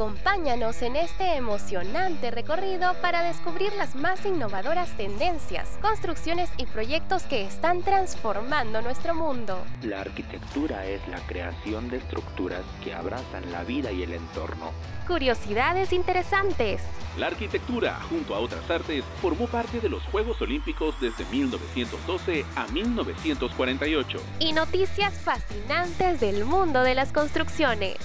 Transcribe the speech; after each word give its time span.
Acompáñanos 0.00 0.80
en 0.80 0.96
este 0.96 1.36
emocionante 1.36 2.30
recorrido 2.30 2.94
para 3.02 3.22
descubrir 3.22 3.70
las 3.74 3.94
más 3.94 4.24
innovadoras 4.24 4.96
tendencias, 4.96 5.78
construcciones 5.82 6.48
y 6.56 6.64
proyectos 6.64 7.24
que 7.24 7.44
están 7.44 7.82
transformando 7.82 8.80
nuestro 8.80 9.14
mundo. 9.14 9.62
La 9.82 10.00
arquitectura 10.00 10.86
es 10.86 11.06
la 11.06 11.18
creación 11.26 11.90
de 11.90 11.98
estructuras 11.98 12.62
que 12.82 12.94
abrazan 12.94 13.52
la 13.52 13.62
vida 13.62 13.92
y 13.92 14.02
el 14.02 14.14
entorno. 14.14 14.72
Curiosidades 15.06 15.92
interesantes. 15.92 16.80
La 17.18 17.26
arquitectura, 17.26 18.00
junto 18.08 18.34
a 18.34 18.38
otras 18.38 18.70
artes, 18.70 19.04
formó 19.20 19.48
parte 19.48 19.80
de 19.80 19.90
los 19.90 20.02
Juegos 20.04 20.40
Olímpicos 20.40 20.98
desde 20.98 21.26
1912 21.26 22.46
a 22.56 22.66
1948. 22.68 24.18
Y 24.38 24.54
noticias 24.54 25.12
fascinantes 25.12 26.20
del 26.20 26.46
mundo 26.46 26.82
de 26.84 26.94
las 26.94 27.12
construcciones 27.12 27.98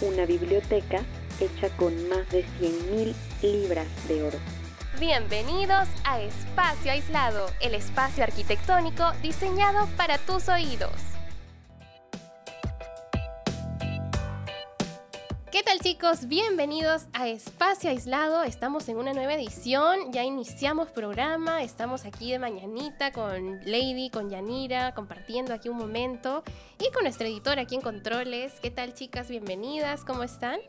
una 0.00 0.26
biblioteca 0.26 1.02
hecha 1.40 1.68
con 1.76 2.08
más 2.08 2.28
de 2.30 2.44
100.000 2.60 3.14
libras 3.42 3.86
de 4.08 4.22
oro. 4.22 4.38
Bienvenidos 4.98 5.88
a 6.04 6.20
Espacio 6.20 6.90
Aislado, 6.90 7.46
el 7.60 7.74
espacio 7.74 8.24
arquitectónico 8.24 9.12
diseñado 9.22 9.86
para 9.96 10.16
tus 10.18 10.48
oídos. 10.48 10.92
¿Qué 15.52 15.62
tal 15.62 15.80
chicos? 15.80 16.28
Bienvenidos 16.28 17.06
a 17.14 17.28
Espacio 17.28 17.88
Aislado. 17.88 18.42
Estamos 18.42 18.88
en 18.90 18.98
una 18.98 19.14
nueva 19.14 19.34
edición. 19.34 20.12
Ya 20.12 20.22
iniciamos 20.22 20.90
programa. 20.90 21.62
Estamos 21.62 22.04
aquí 22.04 22.30
de 22.30 22.38
mañanita 22.38 23.10
con 23.10 23.60
Lady, 23.64 24.10
con 24.10 24.28
Yanira, 24.28 24.92
compartiendo 24.92 25.54
aquí 25.54 25.70
un 25.70 25.78
momento. 25.78 26.42
Y 26.78 26.92
con 26.92 27.04
nuestra 27.04 27.26
editora 27.26 27.62
aquí 27.62 27.74
en 27.74 27.80
Controles. 27.80 28.52
¿Qué 28.60 28.70
tal 28.70 28.92
chicas? 28.92 29.28
Bienvenidas. 29.28 30.04
¿Cómo 30.04 30.24
están? 30.24 30.60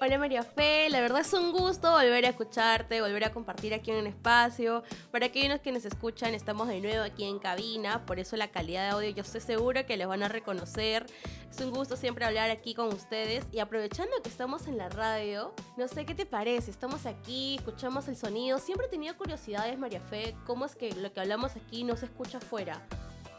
Hola 0.00 0.18
María 0.18 0.42
Fe, 0.42 0.88
la 0.90 1.00
verdad 1.00 1.20
es 1.20 1.32
un 1.32 1.52
gusto 1.52 1.92
volver 1.92 2.26
a 2.26 2.30
escucharte, 2.30 3.00
volver 3.00 3.24
a 3.24 3.32
compartir 3.32 3.72
aquí 3.72 3.90
en 3.90 3.98
un 3.98 4.06
espacio. 4.06 4.82
Para 5.12 5.26
aquellos 5.26 5.60
que 5.60 5.72
nos 5.72 5.84
escuchan, 5.84 6.34
estamos 6.34 6.68
de 6.68 6.80
nuevo 6.80 7.04
aquí 7.04 7.24
en 7.24 7.38
cabina, 7.38 8.04
por 8.04 8.18
eso 8.18 8.36
la 8.36 8.48
calidad 8.48 8.82
de 8.82 8.88
audio 8.90 9.10
yo 9.10 9.22
estoy 9.22 9.40
segura 9.40 9.86
que 9.86 9.96
les 9.96 10.06
van 10.06 10.22
a 10.22 10.28
reconocer. 10.28 11.06
Es 11.48 11.60
un 11.60 11.70
gusto 11.70 11.96
siempre 11.96 12.24
hablar 12.24 12.50
aquí 12.50 12.74
con 12.74 12.88
ustedes 12.88 13.44
y 13.52 13.60
aprovechando 13.60 14.12
que 14.22 14.28
estamos 14.28 14.66
en 14.66 14.78
la 14.78 14.88
radio, 14.88 15.54
no 15.76 15.86
sé 15.86 16.04
qué 16.04 16.14
te 16.14 16.26
parece, 16.26 16.70
estamos 16.70 17.06
aquí, 17.06 17.56
escuchamos 17.56 18.08
el 18.08 18.16
sonido. 18.16 18.58
Siempre 18.58 18.88
he 18.88 18.90
tenido 18.90 19.16
curiosidades, 19.16 19.78
María 19.78 20.00
Fe, 20.00 20.34
cómo 20.44 20.64
es 20.64 20.74
que 20.74 20.92
lo 20.92 21.12
que 21.12 21.20
hablamos 21.20 21.56
aquí 21.56 21.84
no 21.84 21.96
se 21.96 22.06
escucha 22.06 22.38
afuera. 22.38 22.82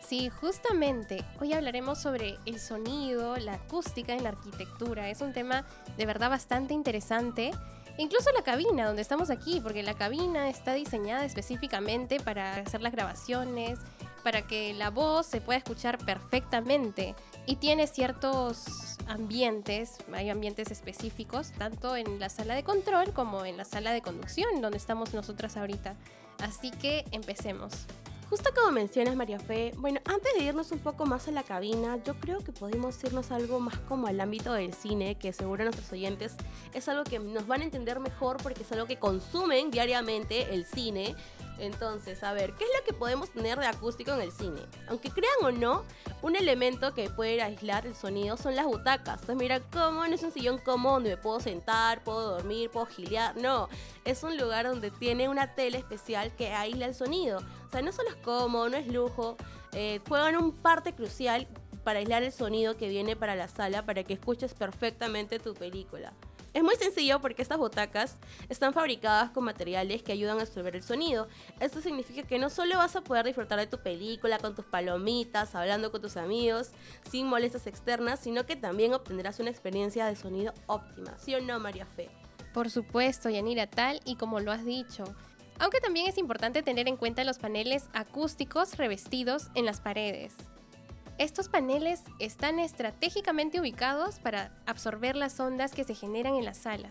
Sí, 0.07 0.29
justamente. 0.29 1.25
Hoy 1.41 1.53
hablaremos 1.53 1.97
sobre 1.97 2.37
el 2.45 2.59
sonido, 2.59 3.37
la 3.37 3.55
acústica 3.55 4.13
en 4.13 4.21
la 4.21 4.29
arquitectura. 4.29 5.09
Es 5.09 5.21
un 5.21 5.33
tema 5.33 5.65
de 5.97 6.05
verdad 6.05 6.29
bastante 6.29 6.75
interesante. 6.75 7.51
Incluso 7.97 8.31
la 8.33 8.43
cabina 8.43 8.85
donde 8.85 9.01
estamos 9.01 9.31
aquí, 9.31 9.61
porque 9.61 9.81
la 9.81 9.95
cabina 9.95 10.47
está 10.47 10.73
diseñada 10.73 11.25
específicamente 11.25 12.19
para 12.19 12.57
hacer 12.57 12.83
las 12.83 12.91
grabaciones, 12.91 13.79
para 14.23 14.43
que 14.43 14.75
la 14.75 14.91
voz 14.91 15.25
se 15.25 15.41
pueda 15.41 15.57
escuchar 15.57 15.97
perfectamente. 15.97 17.15
Y 17.47 17.55
tiene 17.55 17.87
ciertos 17.87 18.97
ambientes, 19.07 19.97
hay 20.13 20.29
ambientes 20.29 20.69
específicos, 20.69 21.51
tanto 21.57 21.95
en 21.95 22.19
la 22.19 22.29
sala 22.29 22.53
de 22.53 22.63
control 22.63 23.11
como 23.11 23.43
en 23.43 23.57
la 23.57 23.65
sala 23.65 23.91
de 23.91 24.03
conducción, 24.03 24.61
donde 24.61 24.77
estamos 24.77 25.15
nosotras 25.15 25.57
ahorita. 25.57 25.95
Así 26.43 26.69
que 26.69 27.05
empecemos. 27.11 27.87
Justo 28.29 28.49
como 28.55 28.71
mencionas 28.71 29.15
María 29.15 29.39
Fe, 29.39 29.71
bueno, 29.77 29.99
antes 30.05 30.33
de 30.33 30.45
irnos 30.45 30.71
un 30.71 30.79
poco 30.79 31.05
más 31.05 31.27
a 31.27 31.31
la 31.31 31.43
cabina, 31.43 31.97
yo 32.03 32.19
creo 32.19 32.39
que 32.39 32.51
podemos 32.51 33.01
irnos 33.03 33.31
algo 33.31 33.59
más 33.59 33.77
como 33.81 34.07
al 34.07 34.19
ámbito 34.19 34.53
del 34.53 34.73
cine, 34.73 35.15
que 35.15 35.31
seguro 35.31 35.63
nuestros 35.63 35.91
oyentes 35.91 36.35
es 36.73 36.89
algo 36.89 37.03
que 37.03 37.19
nos 37.19 37.45
van 37.45 37.61
a 37.61 37.65
entender 37.65 37.99
mejor 37.99 38.37
porque 38.41 38.63
es 38.63 38.71
algo 38.71 38.87
que 38.87 38.97
consumen 38.97 39.69
diariamente 39.69 40.53
el 40.55 40.65
cine 40.65 41.15
entonces, 41.59 42.23
a 42.23 42.33
ver, 42.33 42.53
¿qué 42.53 42.65
es 42.65 42.69
lo 42.77 42.85
que 42.85 42.93
podemos 42.93 43.29
tener 43.29 43.57
de 43.59 43.65
acústico 43.65 44.11
en 44.11 44.21
el 44.21 44.31
cine? 44.31 44.61
Aunque 44.87 45.09
crean 45.09 45.33
o 45.43 45.51
no, 45.51 45.83
un 46.21 46.35
elemento 46.35 46.93
que 46.93 47.09
puede 47.09 47.41
aislar 47.41 47.85
el 47.85 47.95
sonido 47.95 48.37
son 48.37 48.55
las 48.55 48.65
butacas. 48.65 49.21
Entonces, 49.21 49.35
mira, 49.37 49.59
¿cómo 49.71 50.05
no 50.05 50.13
es 50.13 50.23
un 50.23 50.31
sillón 50.31 50.57
cómodo 50.57 50.95
donde 50.95 51.11
me 51.11 51.17
puedo 51.17 51.39
sentar, 51.39 52.03
puedo 52.03 52.37
dormir, 52.37 52.69
puedo 52.69 52.85
gilear? 52.85 53.35
No, 53.37 53.69
es 54.03 54.23
un 54.23 54.37
lugar 54.37 54.67
donde 54.67 54.91
tiene 54.91 55.29
una 55.29 55.55
tele 55.55 55.77
especial 55.77 56.35
que 56.35 56.53
aísla 56.53 56.87
el 56.87 56.95
sonido. 56.95 57.39
O 57.67 57.71
sea, 57.71 57.81
no 57.81 57.91
solo 57.91 58.09
es 58.09 58.15
cómodo, 58.15 58.69
no 58.69 58.77
es 58.77 58.87
lujo, 58.87 59.37
eh, 59.73 60.01
juegan 60.07 60.35
un 60.35 60.51
parte 60.51 60.93
crucial 60.93 61.47
para 61.83 61.99
aislar 61.99 62.23
el 62.23 62.31
sonido 62.31 62.75
que 62.75 62.89
viene 62.89 63.15
para 63.15 63.35
la 63.35 63.47
sala 63.47 63.85
para 63.85 64.03
que 64.03 64.13
escuches 64.13 64.53
perfectamente 64.53 65.39
tu 65.39 65.53
película. 65.53 66.13
Es 66.55 66.63
muy 66.63 66.77
sencillo 66.77 67.19
porque 67.19 67.41
estas 67.41 67.57
butacas 67.57 68.15
están 68.47 68.71
fabricadas 68.71 69.29
con 69.31 69.43
materiales 69.43 70.01
que 70.03 70.13
ayudan 70.13 70.39
a 70.39 70.43
absorber 70.43 70.77
el 70.77 70.83
sonido. 70.83 71.27
Esto 71.59 71.81
significa 71.81 72.23
que 72.23 72.39
no 72.39 72.49
solo 72.49 72.77
vas 72.77 72.95
a 72.95 73.01
poder 73.01 73.25
disfrutar 73.25 73.59
de 73.59 73.67
tu 73.67 73.77
película 73.79 74.39
con 74.39 74.55
tus 74.55 74.63
palomitas, 74.63 75.53
hablando 75.53 75.91
con 75.91 76.01
tus 76.01 76.15
amigos, 76.15 76.71
sin 77.11 77.27
molestias 77.27 77.67
externas, 77.67 78.21
sino 78.21 78.45
que 78.45 78.55
también 78.55 78.93
obtendrás 78.93 79.41
una 79.41 79.49
experiencia 79.49 80.05
de 80.05 80.15
sonido 80.15 80.53
óptima. 80.67 81.19
¿Sí 81.19 81.35
o 81.35 81.41
no, 81.41 81.59
María 81.59 81.85
Fe? 81.85 82.09
Por 82.53 82.69
supuesto, 82.69 83.29
Yanira, 83.29 83.69
tal 83.69 83.99
y 84.05 84.15
como 84.15 84.39
lo 84.39 84.53
has 84.53 84.63
dicho. 84.63 85.03
Aunque 85.59 85.81
también 85.81 86.07
es 86.07 86.17
importante 86.17 86.63
tener 86.63 86.87
en 86.87 86.95
cuenta 86.95 87.25
los 87.25 87.37
paneles 87.37 87.89
acústicos 87.91 88.77
revestidos 88.77 89.49
en 89.55 89.65
las 89.65 89.81
paredes. 89.81 90.35
Estos 91.17 91.47
paneles 91.47 92.03
están 92.19 92.59
estratégicamente 92.59 93.61
ubicados 93.61 94.19
para 94.19 94.51
absorber 94.65 95.15
las 95.15 95.39
ondas 95.39 95.71
que 95.71 95.85
se 95.85 95.95
generan 95.95 96.35
en 96.35 96.43
la 96.43 96.53
sala. 96.53 96.89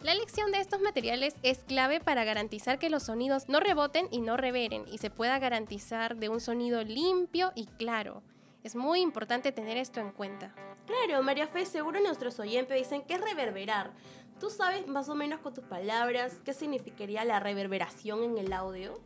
La 0.00 0.12
elección 0.12 0.50
de 0.50 0.60
estos 0.60 0.80
materiales 0.80 1.34
es 1.42 1.58
clave 1.58 2.00
para 2.00 2.24
garantizar 2.24 2.78
que 2.78 2.88
los 2.88 3.02
sonidos 3.02 3.50
no 3.50 3.60
reboten 3.60 4.08
y 4.10 4.22
no 4.22 4.38
reveren 4.38 4.86
y 4.90 4.96
se 4.96 5.10
pueda 5.10 5.38
garantizar 5.38 6.16
de 6.16 6.30
un 6.30 6.40
sonido 6.40 6.84
limpio 6.84 7.52
y 7.54 7.66
claro. 7.66 8.22
Es 8.62 8.76
muy 8.76 9.00
importante 9.00 9.52
tener 9.52 9.76
esto 9.76 10.00
en 10.00 10.10
cuenta. 10.10 10.54
Claro, 10.86 11.22
María 11.22 11.46
Fe, 11.46 11.66
seguro 11.66 12.00
nuestros 12.00 12.40
oyentes 12.40 12.78
dicen 12.78 13.02
que 13.02 13.14
es 13.14 13.20
reverberar. 13.20 13.92
¿Tú 14.40 14.48
sabes 14.48 14.86
más 14.86 15.10
o 15.10 15.14
menos 15.14 15.40
con 15.40 15.52
tus 15.52 15.64
palabras 15.64 16.40
qué 16.46 16.54
significaría 16.54 17.26
la 17.26 17.40
reverberación 17.40 18.22
en 18.22 18.38
el 18.38 18.54
audio? 18.54 18.98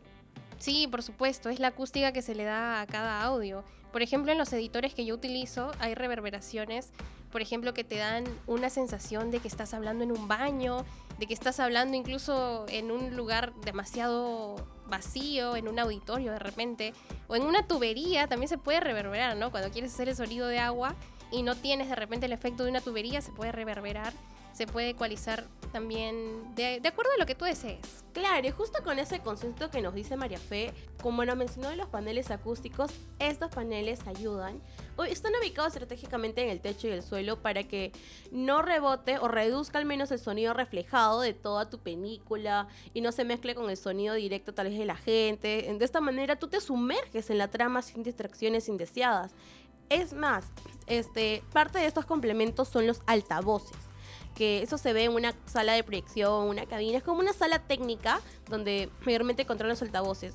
Sí, 0.59 0.87
por 0.87 1.03
supuesto, 1.03 1.49
es 1.49 1.59
la 1.59 1.67
acústica 1.67 2.13
que 2.13 2.21
se 2.21 2.35
le 2.35 2.45
da 2.45 2.79
a 2.79 2.87
cada 2.87 3.21
audio. 3.23 3.65
Por 3.91 4.01
ejemplo, 4.01 4.31
en 4.31 4.37
los 4.37 4.53
editores 4.53 4.93
que 4.93 5.05
yo 5.05 5.15
utilizo 5.15 5.71
hay 5.79 5.95
reverberaciones, 5.95 6.91
por 7.31 7.41
ejemplo, 7.41 7.73
que 7.73 7.83
te 7.83 7.97
dan 7.97 8.25
una 8.47 8.69
sensación 8.69 9.31
de 9.31 9.39
que 9.39 9.47
estás 9.47 9.73
hablando 9.73 10.03
en 10.03 10.11
un 10.11 10.27
baño, 10.27 10.85
de 11.19 11.27
que 11.27 11.33
estás 11.33 11.59
hablando 11.59 11.95
incluso 11.95 12.65
en 12.69 12.91
un 12.91 13.15
lugar 13.15 13.53
demasiado 13.65 14.55
vacío, 14.87 15.55
en 15.55 15.67
un 15.67 15.79
auditorio 15.79 16.31
de 16.31 16.39
repente, 16.39 16.93
o 17.27 17.35
en 17.35 17.43
una 17.43 17.67
tubería 17.67 18.27
también 18.27 18.49
se 18.49 18.57
puede 18.57 18.79
reverberar, 18.79 19.37
¿no? 19.37 19.51
Cuando 19.51 19.71
quieres 19.71 19.93
hacer 19.93 20.09
el 20.09 20.15
sonido 20.15 20.47
de 20.47 20.59
agua 20.59 20.95
y 21.31 21.43
no 21.43 21.55
tienes 21.55 21.89
de 21.89 21.95
repente 21.95 22.25
el 22.25 22.33
efecto 22.33 22.63
de 22.63 22.69
una 22.69 22.81
tubería, 22.81 23.21
se 23.21 23.31
puede 23.31 23.51
reverberar 23.51 24.13
se 24.53 24.67
puede 24.67 24.89
ecualizar 24.89 25.47
también 25.71 26.53
de, 26.55 26.81
acuerdo 26.85 27.11
a 27.15 27.19
lo 27.19 27.25
que 27.25 27.35
tú 27.35 27.45
desees. 27.45 28.03
Claro, 28.13 28.45
y 28.45 28.51
justo 28.51 28.83
con 28.83 28.99
ese 28.99 29.19
concepto 29.19 29.71
que 29.71 29.81
nos 29.81 29.93
dice 29.93 30.17
María 30.17 30.37
Fe, 30.37 30.73
como 31.01 31.23
nos 31.23 31.37
mencionó 31.37 31.69
de 31.69 31.77
los 31.77 31.87
paneles 31.87 32.29
acústicos, 32.29 32.91
estos 33.19 33.49
paneles 33.49 34.05
ayudan, 34.05 34.61
están 35.07 35.31
ubicados 35.41 35.73
estratégicamente 35.73 36.43
en 36.43 36.49
el 36.49 36.59
techo 36.59 36.87
y 36.87 36.91
el 36.91 37.01
suelo 37.01 37.41
para 37.41 37.63
que 37.63 37.93
no 38.31 38.61
rebote 38.61 39.17
o 39.17 39.27
reduzca 39.29 39.77
al 39.77 39.85
menos 39.85 40.11
el 40.11 40.19
sonido 40.19 40.53
reflejado 40.53 41.21
de 41.21 41.33
toda 41.33 41.69
tu 41.69 41.79
película 41.79 42.67
y 42.93 43.01
no 43.01 43.11
se 43.11 43.23
mezcle 43.23 43.55
con 43.55 43.69
el 43.69 43.77
sonido 43.77 44.15
directo 44.15 44.53
tal 44.53 44.67
vez 44.67 44.77
de 44.77 44.85
la 44.85 44.97
gente. 44.97 45.73
De 45.77 45.85
esta 45.85 46.01
manera 46.01 46.35
tú 46.35 46.49
te 46.49 46.59
sumerges 46.59 47.29
en 47.29 47.37
la 47.37 47.47
trama 47.47 47.81
sin 47.81 48.03
distracciones 48.03 48.67
indeseadas. 48.67 49.31
Es 49.89 50.13
más, 50.13 50.45
este, 50.87 51.43
parte 51.51 51.79
de 51.79 51.85
estos 51.85 52.05
complementos 52.05 52.67
son 52.67 52.87
los 52.87 53.01
altavoces 53.07 53.90
que 54.35 54.61
eso 54.61 54.77
se 54.77 54.93
ve 54.93 55.05
en 55.05 55.13
una 55.13 55.33
sala 55.45 55.73
de 55.73 55.83
proyección, 55.83 56.47
una 56.47 56.65
cabina, 56.65 56.97
es 56.97 57.03
como 57.03 57.19
una 57.19 57.33
sala 57.33 57.59
técnica 57.59 58.21
donde 58.49 58.89
mayormente 59.05 59.45
controlan 59.45 59.73
los 59.73 59.81
altavoces. 59.81 60.33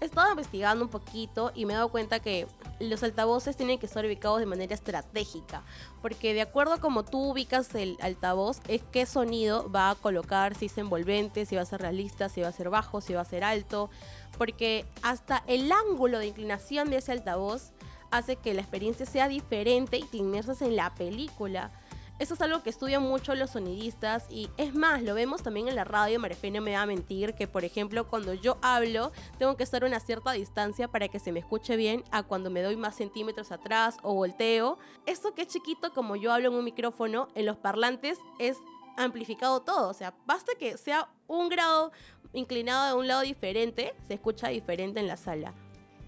He 0.00 0.06
estado 0.06 0.30
investigando 0.30 0.84
un 0.84 0.90
poquito 0.90 1.52
y 1.54 1.66
me 1.66 1.72
he 1.72 1.76
dado 1.76 1.88
cuenta 1.88 2.18
que 2.18 2.46
los 2.80 3.02
altavoces 3.02 3.56
tienen 3.56 3.78
que 3.78 3.86
estar 3.86 4.04
ubicados 4.04 4.40
de 4.40 4.46
manera 4.46 4.74
estratégica, 4.74 5.62
porque 6.02 6.34
de 6.34 6.42
acuerdo 6.42 6.74
a 6.74 6.80
como 6.80 7.04
tú 7.04 7.30
ubicas 7.30 7.74
el 7.74 7.96
altavoz, 8.00 8.60
es 8.66 8.82
qué 8.90 9.06
sonido 9.06 9.70
va 9.70 9.90
a 9.90 9.94
colocar, 9.94 10.56
si 10.56 10.66
es 10.66 10.76
envolvente, 10.78 11.46
si 11.46 11.56
va 11.56 11.62
a 11.62 11.66
ser 11.66 11.80
realista, 11.80 12.28
si 12.28 12.42
va 12.42 12.48
a 12.48 12.52
ser 12.52 12.70
bajo, 12.70 13.00
si 13.00 13.14
va 13.14 13.20
a 13.20 13.24
ser 13.24 13.44
alto, 13.44 13.88
porque 14.36 14.84
hasta 15.02 15.44
el 15.46 15.70
ángulo 15.70 16.18
de 16.18 16.26
inclinación 16.26 16.90
de 16.90 16.96
ese 16.96 17.12
altavoz 17.12 17.72
hace 18.10 18.36
que 18.36 18.54
la 18.54 18.60
experiencia 18.60 19.06
sea 19.06 19.28
diferente 19.28 19.96
y 19.98 20.04
te 20.04 20.18
inmersas 20.18 20.62
en 20.62 20.76
la 20.76 20.94
película. 20.94 21.72
Eso 22.20 22.34
es 22.34 22.40
algo 22.42 22.62
que 22.62 22.70
estudian 22.70 23.02
mucho 23.02 23.34
los 23.34 23.50
sonidistas 23.50 24.26
y 24.30 24.48
es 24.56 24.72
más, 24.72 25.02
lo 25.02 25.14
vemos 25.14 25.42
también 25.42 25.66
en 25.66 25.74
la 25.74 25.82
radio, 25.82 26.20
Marifé 26.20 26.52
no 26.52 26.60
me 26.60 26.74
va 26.74 26.82
a 26.82 26.86
mentir, 26.86 27.34
que 27.34 27.48
por 27.48 27.64
ejemplo 27.64 28.08
cuando 28.08 28.34
yo 28.34 28.56
hablo 28.62 29.10
tengo 29.36 29.56
que 29.56 29.64
estar 29.64 29.82
a 29.82 29.86
una 29.86 29.98
cierta 29.98 30.30
distancia 30.30 30.86
para 30.86 31.08
que 31.08 31.18
se 31.18 31.32
me 31.32 31.40
escuche 31.40 31.76
bien 31.76 32.04
a 32.12 32.22
cuando 32.22 32.50
me 32.50 32.62
doy 32.62 32.76
más 32.76 32.94
centímetros 32.94 33.50
atrás 33.50 33.96
o 34.02 34.14
volteo. 34.14 34.78
Eso 35.06 35.34
que 35.34 35.42
es 35.42 35.48
chiquito 35.48 35.92
como 35.92 36.14
yo 36.14 36.32
hablo 36.32 36.50
en 36.50 36.54
un 36.54 36.64
micrófono, 36.64 37.28
en 37.34 37.46
los 37.46 37.56
parlantes 37.56 38.18
es 38.38 38.58
amplificado 38.96 39.62
todo. 39.62 39.88
O 39.88 39.94
sea, 39.94 40.14
basta 40.24 40.52
que 40.56 40.78
sea 40.78 41.08
un 41.26 41.48
grado 41.48 41.90
inclinado 42.32 42.86
de 42.86 42.94
un 43.00 43.08
lado 43.08 43.22
diferente, 43.22 43.92
se 44.06 44.14
escucha 44.14 44.48
diferente 44.48 45.00
en 45.00 45.08
la 45.08 45.16
sala. 45.16 45.52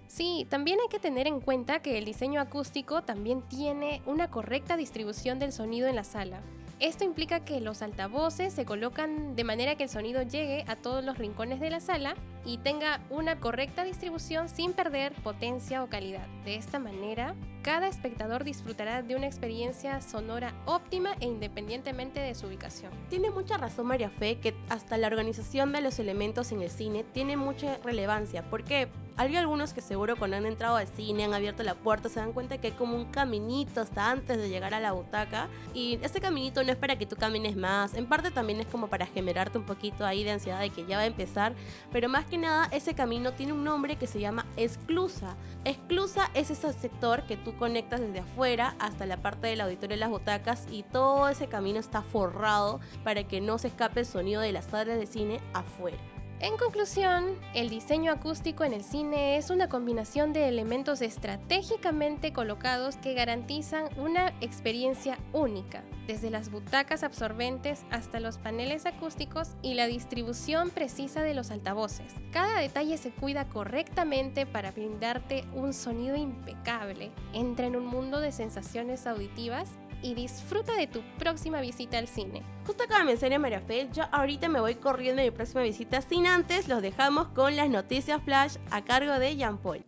Sí, 0.08 0.46
también 0.48 0.78
hay 0.80 0.88
que 0.88 0.98
tener 0.98 1.26
en 1.26 1.40
cuenta 1.40 1.80
que 1.80 1.98
el 1.98 2.04
diseño 2.04 2.40
acústico 2.40 3.02
también 3.02 3.42
tiene 3.42 4.02
una 4.06 4.30
correcta 4.30 4.76
distribución 4.76 5.38
del 5.38 5.52
sonido 5.52 5.88
en 5.88 5.96
la 5.96 6.04
sala. 6.04 6.40
Esto 6.78 7.04
implica 7.04 7.40
que 7.40 7.58
los 7.62 7.80
altavoces 7.80 8.52
se 8.52 8.66
colocan 8.66 9.34
de 9.34 9.44
manera 9.44 9.76
que 9.76 9.84
el 9.84 9.88
sonido 9.88 10.20
llegue 10.20 10.62
a 10.68 10.76
todos 10.76 11.02
los 11.02 11.16
rincones 11.16 11.58
de 11.58 11.70
la 11.70 11.80
sala 11.80 12.16
y 12.44 12.58
tenga 12.58 13.00
una 13.08 13.40
correcta 13.40 13.82
distribución 13.82 14.50
sin 14.50 14.74
perder 14.74 15.14
potencia 15.22 15.82
o 15.82 15.88
calidad. 15.88 16.26
De 16.44 16.56
esta 16.56 16.78
manera, 16.78 17.34
cada 17.62 17.88
espectador 17.88 18.44
disfrutará 18.44 19.02
de 19.02 19.16
una 19.16 19.26
experiencia 19.26 20.02
sonora 20.02 20.52
óptima 20.66 21.16
e 21.20 21.24
independientemente 21.24 22.20
de 22.20 22.34
su 22.34 22.46
ubicación. 22.46 22.92
Tiene 23.08 23.30
mucha 23.30 23.56
razón 23.56 23.86
María 23.86 24.10
Fe 24.10 24.38
que 24.38 24.54
hasta 24.68 24.98
la 24.98 25.06
organización 25.06 25.72
de 25.72 25.80
los 25.80 25.98
elementos 25.98 26.52
en 26.52 26.60
el 26.60 26.70
cine 26.70 27.04
tiene 27.04 27.38
mucha 27.38 27.78
relevancia, 27.78 28.48
porque 28.50 28.88
hay 29.18 29.36
algunos 29.36 29.72
que 29.72 29.80
seguro 29.80 30.16
cuando 30.16 30.36
han 30.36 30.46
entrado 30.46 30.76
al 30.76 30.86
cine, 30.88 31.24
han 31.24 31.32
abierto 31.32 31.62
la 31.62 31.74
puerta, 31.74 32.08
se 32.08 32.20
dan 32.20 32.32
cuenta 32.32 32.58
que 32.58 32.68
hay 32.68 32.72
como 32.74 32.96
un 32.96 33.06
caminito 33.06 33.80
hasta 33.80 34.10
antes 34.10 34.36
de 34.36 34.48
llegar 34.48 34.74
a 34.74 34.80
la 34.80 34.92
butaca. 34.92 35.48
Y 35.72 35.98
ese 36.02 36.20
caminito 36.20 36.62
no 36.62 36.70
es 36.70 36.76
para 36.76 36.96
que 36.96 37.06
tú 37.06 37.16
camines 37.16 37.56
más, 37.56 37.94
en 37.94 38.06
parte 38.06 38.30
también 38.30 38.60
es 38.60 38.66
como 38.66 38.88
para 38.88 39.06
generarte 39.06 39.58
un 39.58 39.64
poquito 39.64 40.04
ahí 40.04 40.22
de 40.22 40.32
ansiedad 40.32 40.60
de 40.60 40.70
que 40.70 40.84
ya 40.84 40.98
va 40.98 41.02
a 41.04 41.06
empezar. 41.06 41.54
Pero 41.92 42.08
más 42.08 42.26
que 42.26 42.36
nada, 42.36 42.68
ese 42.72 42.94
camino 42.94 43.32
tiene 43.32 43.52
un 43.52 43.64
nombre 43.64 43.96
que 43.96 44.06
se 44.06 44.20
llama 44.20 44.44
esclusa. 44.56 45.36
Esclusa 45.64 46.30
es 46.34 46.50
ese 46.50 46.72
sector 46.72 47.22
que 47.22 47.36
tú 47.36 47.56
conectas 47.56 48.00
desde 48.00 48.20
afuera 48.20 48.76
hasta 48.78 49.06
la 49.06 49.16
parte 49.16 49.46
del 49.46 49.62
auditorio 49.62 49.96
de 49.96 50.00
las 50.00 50.10
butacas 50.10 50.66
y 50.70 50.82
todo 50.82 51.28
ese 51.28 51.46
camino 51.46 51.80
está 51.80 52.02
forrado 52.02 52.80
para 53.02 53.24
que 53.24 53.40
no 53.40 53.58
se 53.58 53.68
escape 53.68 54.00
el 54.00 54.06
sonido 54.06 54.42
de 54.42 54.52
las 54.52 54.66
salas 54.66 54.98
de 54.98 55.06
cine 55.06 55.40
afuera. 55.54 56.15
En 56.38 56.58
conclusión, 56.58 57.34
el 57.54 57.70
diseño 57.70 58.12
acústico 58.12 58.62
en 58.62 58.74
el 58.74 58.84
cine 58.84 59.38
es 59.38 59.48
una 59.48 59.70
combinación 59.70 60.34
de 60.34 60.48
elementos 60.48 61.00
estratégicamente 61.00 62.34
colocados 62.34 62.96
que 62.98 63.14
garantizan 63.14 63.88
una 63.96 64.34
experiencia 64.42 65.18
única, 65.32 65.82
desde 66.06 66.28
las 66.28 66.50
butacas 66.50 67.04
absorbentes 67.04 67.86
hasta 67.90 68.20
los 68.20 68.36
paneles 68.36 68.84
acústicos 68.84 69.54
y 69.62 69.74
la 69.74 69.86
distribución 69.86 70.68
precisa 70.68 71.22
de 71.22 71.32
los 71.32 71.50
altavoces. 71.50 72.12
Cada 72.32 72.60
detalle 72.60 72.98
se 72.98 73.12
cuida 73.12 73.48
correctamente 73.48 74.44
para 74.44 74.72
brindarte 74.72 75.42
un 75.54 75.72
sonido 75.72 76.16
impecable. 76.16 77.12
Entra 77.32 77.64
en 77.64 77.76
un 77.76 77.86
mundo 77.86 78.20
de 78.20 78.30
sensaciones 78.30 79.06
auditivas 79.06 79.70
y 80.06 80.14
disfruta 80.14 80.76
de 80.76 80.86
tu 80.86 81.02
próxima 81.18 81.60
visita 81.60 81.98
al 81.98 82.06
cine. 82.06 82.42
Justo 82.64 82.84
acaba 82.84 83.00
de 83.00 83.06
mencionar 83.06 83.40
María 83.40 83.60
Fe, 83.60 83.88
yo 83.92 84.04
ahorita 84.12 84.48
me 84.48 84.60
voy 84.60 84.76
corriendo 84.76 85.20
a 85.20 85.24
mi 85.24 85.30
próxima 85.32 85.62
visita. 85.62 86.00
Sin 86.00 86.26
antes, 86.26 86.68
los 86.68 86.80
dejamos 86.80 87.28
con 87.28 87.56
las 87.56 87.68
noticias 87.68 88.22
flash 88.22 88.56
a 88.70 88.84
cargo 88.84 89.18
de 89.18 89.36
Jean 89.36 89.58
Paul. 89.58 89.84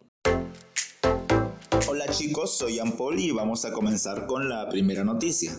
Hola 1.89 2.07
chicos, 2.11 2.59
soy 2.59 2.75
Jean 2.75 2.93
Paul 2.93 3.19
y 3.21 3.31
vamos 3.31 3.65
a 3.65 3.73
comenzar 3.73 4.27
con 4.27 4.49
la 4.49 4.69
primera 4.69 5.05
noticia. 5.05 5.53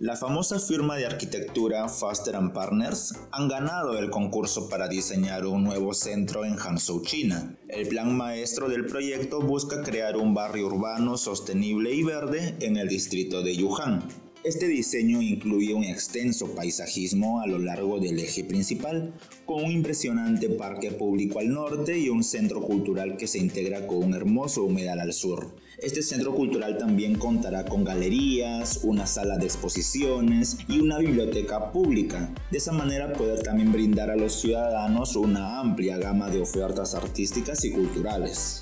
La 0.00 0.14
famosa 0.14 0.60
firma 0.60 0.96
de 0.96 1.06
arquitectura 1.06 1.88
Faster 1.88 2.36
Partners 2.54 3.16
han 3.32 3.48
ganado 3.48 3.98
el 3.98 4.10
concurso 4.10 4.68
para 4.68 4.86
diseñar 4.86 5.44
un 5.44 5.64
nuevo 5.64 5.92
centro 5.92 6.44
en 6.44 6.54
Hangzhou, 6.54 7.02
China. 7.02 7.58
El 7.66 7.88
plan 7.88 8.16
maestro 8.16 8.68
del 8.68 8.86
proyecto 8.86 9.40
busca 9.40 9.82
crear 9.82 10.16
un 10.16 10.34
barrio 10.34 10.66
urbano 10.66 11.16
sostenible 11.16 11.92
y 11.92 12.04
verde 12.04 12.54
en 12.60 12.76
el 12.76 12.86
distrito 12.86 13.42
de 13.42 13.56
Yuhan. 13.56 14.06
Este 14.44 14.68
diseño 14.68 15.20
incluye 15.20 15.74
un 15.74 15.82
extenso 15.82 16.54
paisajismo 16.54 17.40
a 17.40 17.48
lo 17.48 17.58
largo 17.58 17.98
del 17.98 18.20
eje 18.20 18.44
principal, 18.44 19.12
con 19.44 19.64
un 19.64 19.72
impresionante 19.72 20.48
parque 20.48 20.92
público 20.92 21.40
al 21.40 21.48
norte 21.48 21.98
y 21.98 22.08
un 22.08 22.22
centro 22.22 22.62
cultural 22.62 23.16
que 23.16 23.26
se 23.26 23.38
integra 23.38 23.84
con 23.88 24.04
un 24.04 24.14
hermoso 24.14 24.62
humedal 24.62 25.00
al 25.00 25.12
sur. 25.12 25.56
Este 25.80 26.02
centro 26.02 26.34
cultural 26.34 26.76
también 26.76 27.14
contará 27.14 27.64
con 27.64 27.84
galerías, 27.84 28.80
una 28.82 29.06
sala 29.06 29.38
de 29.38 29.44
exposiciones 29.44 30.58
y 30.66 30.80
una 30.80 30.98
biblioteca 30.98 31.70
pública. 31.70 32.34
De 32.50 32.58
esa 32.58 32.72
manera 32.72 33.12
poder 33.12 33.44
también 33.44 33.70
brindar 33.70 34.10
a 34.10 34.16
los 34.16 34.40
ciudadanos 34.40 35.14
una 35.14 35.60
amplia 35.60 35.96
gama 35.98 36.30
de 36.30 36.40
ofertas 36.40 36.96
artísticas 36.96 37.64
y 37.64 37.70
culturales. 37.70 38.60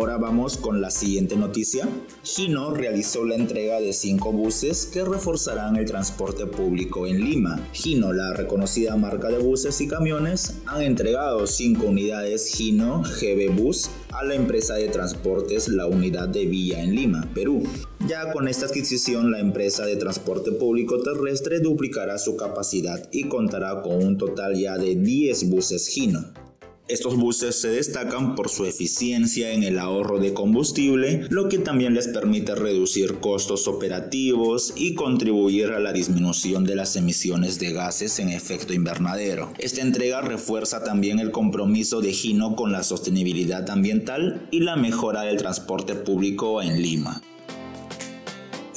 Ahora 0.00 0.16
vamos 0.16 0.56
con 0.56 0.80
la 0.80 0.90
siguiente 0.90 1.36
noticia. 1.36 1.86
Gino 2.22 2.72
realizó 2.72 3.26
la 3.26 3.34
entrega 3.34 3.80
de 3.80 3.92
cinco 3.92 4.32
buses 4.32 4.86
que 4.86 5.04
reforzarán 5.04 5.76
el 5.76 5.84
transporte 5.84 6.46
público 6.46 7.06
en 7.06 7.22
Lima. 7.22 7.68
Gino, 7.74 8.14
la 8.14 8.32
reconocida 8.32 8.96
marca 8.96 9.28
de 9.28 9.36
buses 9.36 9.78
y 9.82 9.88
camiones, 9.88 10.62
han 10.64 10.80
entregado 10.80 11.46
cinco 11.46 11.84
unidades 11.84 12.50
Gino 12.50 13.02
GB 13.02 13.54
Bus 13.54 13.90
a 14.12 14.24
la 14.24 14.36
empresa 14.36 14.76
de 14.76 14.88
transportes 14.88 15.68
La 15.68 15.86
Unidad 15.86 16.28
de 16.28 16.46
Villa 16.46 16.82
en 16.82 16.94
Lima, 16.94 17.28
Perú. 17.34 17.62
Ya 18.08 18.32
con 18.32 18.48
esta 18.48 18.64
adquisición, 18.64 19.30
la 19.30 19.40
empresa 19.40 19.84
de 19.84 19.96
transporte 19.96 20.50
público 20.52 21.02
terrestre 21.02 21.60
duplicará 21.60 22.16
su 22.16 22.38
capacidad 22.38 23.06
y 23.12 23.28
contará 23.28 23.82
con 23.82 24.02
un 24.02 24.16
total 24.16 24.54
ya 24.54 24.78
de 24.78 24.96
10 24.96 25.50
buses 25.50 25.88
Gino. 25.88 26.24
Estos 26.90 27.16
buses 27.16 27.54
se 27.54 27.68
destacan 27.68 28.34
por 28.34 28.48
su 28.48 28.64
eficiencia 28.64 29.52
en 29.52 29.62
el 29.62 29.78
ahorro 29.78 30.18
de 30.18 30.34
combustible, 30.34 31.24
lo 31.30 31.48
que 31.48 31.58
también 31.58 31.94
les 31.94 32.08
permite 32.08 32.56
reducir 32.56 33.20
costos 33.20 33.68
operativos 33.68 34.72
y 34.74 34.94
contribuir 34.94 35.66
a 35.66 35.78
la 35.78 35.92
disminución 35.92 36.64
de 36.64 36.74
las 36.74 36.96
emisiones 36.96 37.60
de 37.60 37.72
gases 37.72 38.18
en 38.18 38.30
efecto 38.30 38.74
invernadero. 38.74 39.52
Esta 39.58 39.82
entrega 39.82 40.20
refuerza 40.20 40.82
también 40.82 41.20
el 41.20 41.30
compromiso 41.30 42.00
de 42.00 42.12
Gino 42.12 42.56
con 42.56 42.72
la 42.72 42.82
sostenibilidad 42.82 43.70
ambiental 43.70 44.48
y 44.50 44.58
la 44.58 44.74
mejora 44.74 45.22
del 45.22 45.36
transporte 45.36 45.94
público 45.94 46.60
en 46.60 46.82
Lima. 46.82 47.22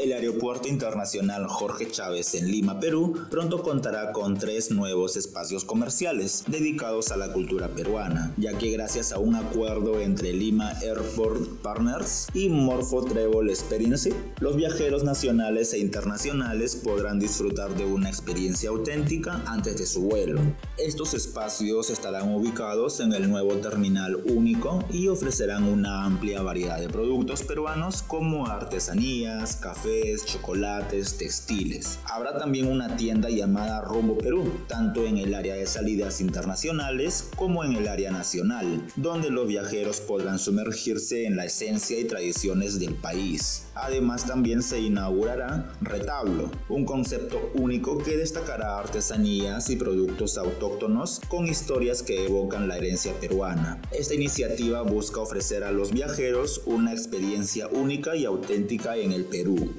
El 0.04 0.12
Aeropuerto 0.12 0.68
Internacional 0.68 1.48
Jorge 1.48 1.90
Chávez 1.90 2.36
en 2.36 2.52
Lima, 2.52 2.78
Perú, 2.78 3.14
pronto 3.32 3.64
contará 3.64 4.12
con 4.12 4.38
tres 4.38 4.70
nuevos 4.70 5.16
espacios 5.16 5.64
comerciales 5.64 6.44
dedicados 6.46 7.14
a 7.14 7.16
la 7.16 7.32
cultura 7.32 7.70
peruana, 7.70 8.34
ya 8.36 8.58
que 8.58 8.70
gracias 8.72 9.14
a 9.14 9.20
un 9.20 9.36
acuerdo 9.36 10.02
entre 10.02 10.34
Lima 10.34 10.72
Airport 10.82 11.62
Partners 11.62 12.28
y 12.34 12.50
Morpho 12.50 13.06
Travel 13.06 13.50
Experience, 13.50 14.14
los 14.42 14.58
viajeros 14.58 15.06
nacionales 15.06 15.72
e 15.72 15.80
internacionales 15.80 16.76
podrán 16.76 17.18
disfrutar 17.18 17.74
de 17.74 17.86
una 17.86 18.10
experiencia 18.10 18.72
auténtica 18.72 19.42
antes 19.46 19.78
de 19.78 19.86
su 19.86 20.02
vuelo. 20.02 20.42
Estos 20.78 21.14
espacios 21.14 21.90
estarán 21.90 22.36
ubicados 22.36 23.00
en 23.00 23.14
el 23.14 23.30
nuevo 23.30 23.54
terminal 23.54 24.18
único 24.26 24.84
y 24.92 25.08
ofrecerán 25.08 25.64
una 25.64 26.04
amplia 26.04 26.42
variedad 26.42 26.78
de 26.78 26.90
productos 26.90 27.42
peruanos 27.44 28.02
como 28.02 28.48
artesanías, 28.48 29.56
café, 29.56 29.93
chocolates, 30.26 31.18
textiles. 31.18 32.00
Habrá 32.06 32.38
también 32.38 32.68
una 32.68 32.96
tienda 32.96 33.30
llamada 33.30 33.82
Rumbo 33.82 34.18
Perú, 34.18 34.52
tanto 34.68 35.06
en 35.06 35.18
el 35.18 35.34
área 35.34 35.56
de 35.56 35.66
salidas 35.66 36.22
internacionales 36.22 37.30
como 37.36 37.64
en 37.64 37.74
el 37.74 37.88
área 37.88 38.12
nacional, 38.12 38.86
donde 38.96 39.30
los 39.30 39.48
viajeros 39.48 40.00
podrán 40.02 40.40
sumergirse 40.40 41.26
en 41.26 41.36
la 41.36 41.46
esencia 41.46 42.00
y 42.00 42.06
tradiciones 42.06 42.80
del 42.80 42.96
país. 42.96 43.63
Además 43.76 44.26
también 44.26 44.62
se 44.62 44.80
inaugurará 44.80 45.72
Retablo, 45.82 46.52
un 46.70 46.86
concepto 46.86 47.52
único 47.56 47.98
que 47.98 48.18
destacará 48.18 48.80
artesanías 48.80 49.70
y 49.70 49.76
productos 49.76 50.38
autóctonos 50.38 51.22
con 51.28 51.48
historias 51.48 52.04
que 52.04 52.26
evocan 52.26 52.68
la 52.68 52.78
herencia 52.78 53.14
peruana. 53.20 53.82
Esta 53.92 54.14
iniciativa 54.14 54.82
busca 54.84 55.20
ofrecer 55.20 55.64
a 55.64 55.72
los 55.72 55.92
viajeros 55.92 56.62
una 56.66 56.92
experiencia 56.92 57.68
única 57.68 58.16
y 58.16 58.26
auténtica 58.26 58.96
en 58.98 59.12
el 59.12 59.26
Perú. 59.26 59.74